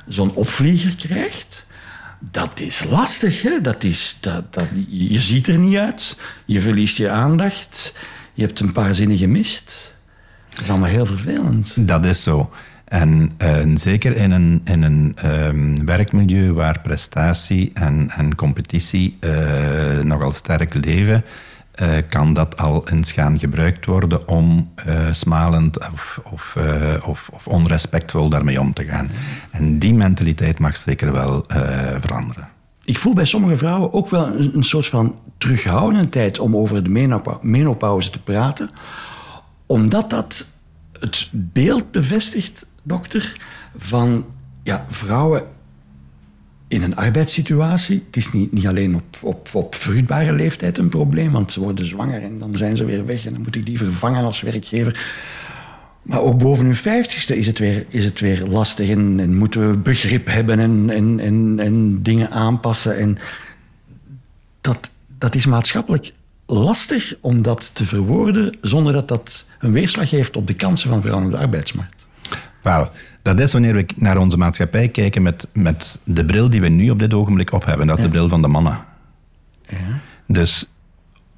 zo'n 0.08 0.34
opvlieger 0.34 0.96
krijgt, 0.96 1.67
dat 2.20 2.60
is 2.60 2.84
lastig. 2.90 3.42
Hè? 3.42 3.62
Dat 3.62 3.84
is, 3.84 4.18
dat, 4.20 4.54
dat, 4.54 4.68
je 4.88 5.20
ziet 5.20 5.48
er 5.48 5.60
niet 5.60 5.78
uit, 5.78 6.18
je 6.46 6.62
verliest 6.62 6.98
je 6.98 7.10
aandacht, 7.10 7.96
je 8.34 8.46
hebt 8.46 8.60
een 8.60 8.72
paar 8.72 8.94
zinnen 8.94 9.18
gemist. 9.18 9.96
Dat 10.50 10.62
is 10.62 10.70
allemaal 10.70 10.90
heel 10.90 11.06
vervelend. 11.06 11.88
Dat 11.88 12.06
is 12.06 12.24
zo. 12.24 12.50
En 12.86 13.32
eh, 13.38 13.66
zeker 13.76 14.16
in 14.16 14.32
een, 14.32 14.62
in 14.66 14.82
een 14.82 15.12
ehm, 15.16 15.86
werkmilieu 15.86 16.54
waar 16.54 16.80
prestatie 16.80 17.72
en, 17.74 18.10
en 18.10 18.36
competitie 18.36 19.18
eh, 19.20 20.00
nogal 20.00 20.32
sterk 20.32 20.74
leven, 20.74 21.24
eh, 21.78 21.90
kan 22.10 22.34
dat 22.34 22.58
al 22.58 22.90
eens 22.90 23.12
gaan 23.12 23.40
gebruikt 23.40 23.86
worden 23.86 24.28
om 24.28 24.72
eh, 24.76 25.08
smalend 25.12 25.78
eh, 25.78 25.88
of, 27.04 27.30
of 27.32 27.48
onrespectvol 27.48 28.30
daarmee 28.30 28.60
om 28.60 28.74
te 28.74 28.86
gaan. 28.86 29.10
En 29.52 29.80
die 29.80 29.94
mentaliteit 29.94 30.60
mag 30.60 30.78
zeker 30.78 31.12
wel 31.12 31.46
veranderen. 32.00 32.48
Ik 32.84 33.00
voel 33.00 33.14
bij 33.14 33.26
sommige 33.26 33.56
vrouwen 33.56 33.94
ook 33.94 34.10
wel 34.10 34.28
een, 34.28 34.56
een 34.56 34.64
soort 34.64 34.88
van 34.88 35.16
terughoudendheid 35.38 36.40
om 36.40 36.56
over 36.56 36.84
de 36.84 36.90
menopau- 36.90 37.40
menopauze 37.42 38.10
te 38.10 38.22
praten. 38.22 38.70
Omdat 39.66 40.10
dat 40.10 40.48
het 41.00 41.30
beeld 41.32 41.92
bevestigt, 41.92 42.66
dokter, 42.84 43.38
van 43.76 44.26
ja, 44.64 44.86
vrouwen 44.90 45.44
in 46.68 46.82
een 46.84 46.96
arbeidssituatie. 46.96 48.04
Het 48.06 48.18
is 48.18 48.32
niet, 48.32 48.52
niet 48.52 48.68
alleen 48.68 48.96
op, 48.96 49.18
op, 49.22 49.50
op 49.54 49.76
vruchtbare 49.76 50.34
leeftijd 50.34 50.78
een 50.78 50.90
probleem, 50.90 51.32
want 51.32 51.52
ze 51.52 51.60
worden 51.60 51.86
zwanger 51.86 52.24
en 52.24 52.40
dan 52.40 52.58
zijn 52.58 52.78
ze 52.78 52.86
weer 52.86 53.06
weg 53.06 53.26
en 53.26 53.34
dan 53.34 53.42
moet 53.42 53.56
ik 53.56 53.66
die 53.66 53.78
vervangen 53.78 54.26
als 54.26 54.42
werkgever. 54.42 55.00
Maar 56.02 56.20
ook 56.20 56.38
boven 56.38 56.66
hun 56.66 56.76
vijftigste 56.76 57.38
is 57.38 57.48
het 57.48 57.60
weer, 57.60 57.86
is 57.90 58.06
het 58.06 58.20
weer 58.20 58.46
lastig 58.46 58.90
en, 58.90 59.20
en 59.20 59.36
moeten 59.36 59.70
we 59.70 59.78
begrip 59.78 60.28
hebben 60.28 60.60
en, 60.60 60.90
en, 60.90 61.20
en, 61.20 61.60
en 61.60 62.04
dingen 62.04 62.32
aanpassen. 62.32 62.98
En 62.98 63.18
dat, 64.62 64.90
dat 65.18 65.36
is 65.36 65.46
maatschappelijk 65.46 66.12
lastig 66.46 67.14
om 67.22 67.42
dat 67.42 67.76
te 67.76 67.86
verwoorden 67.86 68.58
zonder 68.62 68.94
dat 68.94 69.08
dat 69.08 69.46
een 69.60 69.72
weerslag 69.72 70.10
heeft 70.10 70.38
op 70.38 70.48
de 70.48 70.54
kansen 70.54 70.90
van 70.90 71.02
vrouwen 71.02 71.26
op 71.26 71.32
de 71.32 71.38
arbeidsmarkt. 71.38 72.08
Wel, 72.62 72.92
dat 73.28 73.40
is 73.40 73.52
wanneer 73.52 73.74
we 73.74 73.86
naar 73.96 74.18
onze 74.18 74.38
maatschappij 74.38 74.88
kijken 74.90 75.22
met, 75.22 75.48
met 75.54 76.00
de 76.04 76.26
bril 76.26 76.50
die 76.50 76.62
we 76.62 76.68
nu 76.68 76.90
op 76.90 77.00
dit 77.00 77.14
ogenblik 77.14 77.52
op 77.52 77.66
hebben. 77.66 77.88
Dat 77.88 77.98
is 77.98 78.04
de 78.04 78.10
bril 78.10 78.30
van 78.30 78.42
de 78.42 78.48
mannen. 78.48 78.80
Dus 80.28 80.70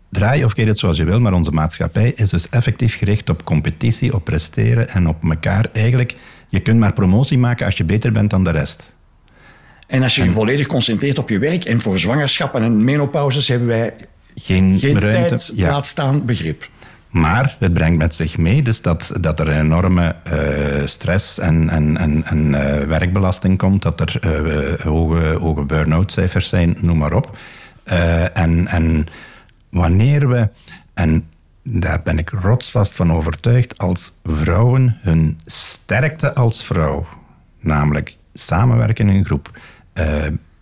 draai 0.09 0.43
of 0.43 0.53
keer 0.53 0.67
het 0.67 0.79
zoals 0.79 0.97
je 0.97 1.03
wil, 1.03 1.19
maar 1.19 1.33
onze 1.33 1.51
maatschappij 1.51 2.11
is 2.15 2.29
dus 2.29 2.49
effectief 2.49 2.97
gericht 2.97 3.29
op 3.29 3.43
competitie, 3.43 4.13
op 4.13 4.23
presteren 4.23 4.89
en 4.89 5.07
op 5.07 5.23
elkaar. 5.23 5.65
Eigenlijk, 5.73 6.15
je 6.47 6.59
kunt 6.59 6.79
maar 6.79 6.93
promotie 6.93 7.37
maken 7.37 7.65
als 7.65 7.77
je 7.77 7.83
beter 7.83 8.11
bent 8.11 8.29
dan 8.29 8.43
de 8.43 8.51
rest. 8.51 8.95
En 9.87 10.03
als 10.03 10.15
je 10.15 10.23
je 10.23 10.31
volledig 10.31 10.67
concentreert 10.67 11.17
op 11.17 11.29
je 11.29 11.39
werk 11.39 11.63
en 11.63 11.81
voor 11.81 11.99
zwangerschappen 11.99 12.63
en 12.63 12.83
menopauzes 12.83 13.47
hebben 13.47 13.67
wij 13.67 13.93
Geen, 14.35 14.79
geen 14.79 14.99
ruimte. 14.99 15.29
tijd, 15.29 15.51
ja. 15.55 15.69
laat 15.69 15.85
staan 15.85 16.25
begrip. 16.25 16.69
Maar 17.09 17.55
het 17.59 17.73
brengt 17.73 17.97
met 17.97 18.15
zich 18.15 18.37
mee 18.37 18.61
dus 18.61 18.81
dat, 18.81 19.11
dat 19.19 19.39
er 19.39 19.49
enorme 19.49 20.15
eh, 20.23 20.85
stress 20.85 21.39
en, 21.39 21.69
en, 21.69 21.97
en, 22.25 22.55
eh, 22.55 22.87
werkbelasting 22.87 23.57
komt, 23.57 23.81
dat 23.81 23.99
er 23.99 24.19
eh, 24.19 24.79
hoge, 24.79 25.37
hoge 25.39 25.63
burn-out 25.63 26.11
cijfers 26.11 26.49
zijn, 26.49 26.77
noem 26.81 26.97
maar 26.97 27.13
op. 27.13 27.37
En, 28.33 28.67
en 28.67 29.07
wanneer 29.69 30.29
we, 30.29 30.49
en 30.93 31.29
daar 31.63 32.01
ben 32.03 32.17
ik 32.17 32.29
rotsvast 32.29 32.95
van 32.95 33.11
overtuigd, 33.11 33.77
als 33.77 34.13
vrouwen 34.23 34.97
hun 35.01 35.39
sterkte 35.45 36.35
als 36.35 36.63
vrouw, 36.63 37.07
namelijk 37.59 38.17
samenwerken 38.33 39.09
in 39.09 39.15
een 39.15 39.25
groep, 39.25 39.59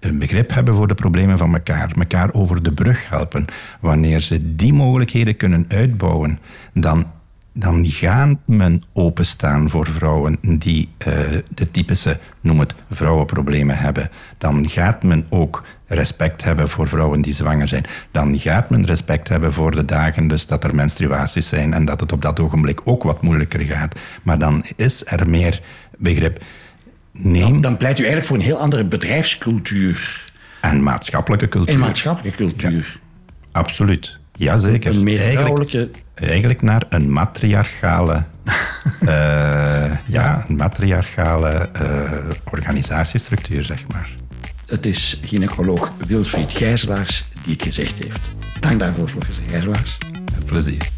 een 0.08 0.20
begrip 0.20 0.54
hebben 0.54 0.76
voor 0.76 0.88
de 0.88 0.96
problemen 0.96 1.38
van 1.38 1.54
elkaar, 1.54 1.92
elkaar 1.98 2.34
over 2.34 2.64
de 2.64 2.72
brug 2.72 3.10
helpen. 3.10 3.46
Wanneer 3.80 4.22
ze 4.22 4.56
die 4.56 4.74
mogelijkheden 4.74 5.38
kunnen 5.38 5.66
uitbouwen, 5.68 6.40
dan, 6.74 7.06
dan 7.54 7.86
gaan 7.86 8.40
men 8.46 8.84
openstaan 8.94 9.70
voor 9.70 9.88
vrouwen 9.88 10.38
die 10.60 10.90
eh, 10.98 11.14
de 11.54 11.72
typische, 11.72 12.20
noem 12.42 12.60
het, 12.60 12.74
vrouwenproblemen 12.90 13.78
hebben. 13.78 14.10
Dan 14.38 14.70
gaat 14.70 15.04
men 15.04 15.26
ook 15.30 15.64
respect 15.88 16.44
hebben 16.44 16.70
voor 16.70 16.88
vrouwen 16.88 17.22
die 17.22 17.34
zwanger 17.34 17.68
zijn. 17.68 17.86
Dan 18.12 18.40
gaat 18.40 18.70
men 18.70 18.86
respect 18.86 19.30
hebben 19.30 19.54
voor 19.54 19.72
de 19.72 19.86
dagen 19.86 20.28
dus 20.28 20.46
dat 20.46 20.64
er 20.64 20.76
menstruaties 20.76 21.48
zijn 21.48 21.74
en 21.74 21.86
dat 21.86 22.00
het 22.00 22.12
op 22.12 22.22
dat 22.22 22.40
ogenblik 22.40 22.82
ook 22.84 23.04
wat 23.04 23.22
moeilijker 23.22 23.62
gaat. 23.62 24.00
Maar 24.24 24.40
dan 24.40 24.66
is 24.76 25.06
er 25.06 25.30
meer 25.30 25.62
begrip. 25.98 26.44
Neem 27.18 27.62
Dan 27.62 27.78
pleit 27.78 28.00
u 28.00 28.04
eigenlijk 28.04 28.28
voor 28.28 28.38
een 28.38 28.44
heel 28.44 28.60
andere 28.60 28.84
bedrijfscultuur 28.84 30.26
en 30.62 30.84
maatschappelijke 30.84 31.48
cultuur. 31.48 31.74
en 31.74 31.80
maatschappelijke 31.80 32.38
cultuur. 32.38 33.00
Absoluut. 33.52 34.18
Jazeker. 34.36 34.96
Een 34.96 35.04
meer 35.04 35.20
vrouwelijke... 35.20 35.90
Eigenlijk 36.14 36.62
naar 36.62 36.84
een 36.90 37.12
matriarchale, 37.12 38.14
eh, 39.00 39.92
ja, 40.06 40.46
een 40.48 40.56
matriarchale 40.56 41.50
eh, 41.50 42.12
organisatiestructuur, 42.52 43.64
zeg 43.64 43.88
maar. 43.88 44.10
Het 44.66 44.86
is 44.86 45.20
gynaecoloog 45.26 45.92
Wilfried 46.08 46.52
Gijzelaars 46.52 47.26
die 47.44 47.54
het 47.54 47.64
gezegd 47.64 48.04
heeft. 48.04 48.32
Dank 48.60 48.80
daarvoor, 48.80 49.12
professor 49.12 49.44
Gijzelaars. 49.48 49.98
Met 50.34 50.46
plezier. 50.46 50.97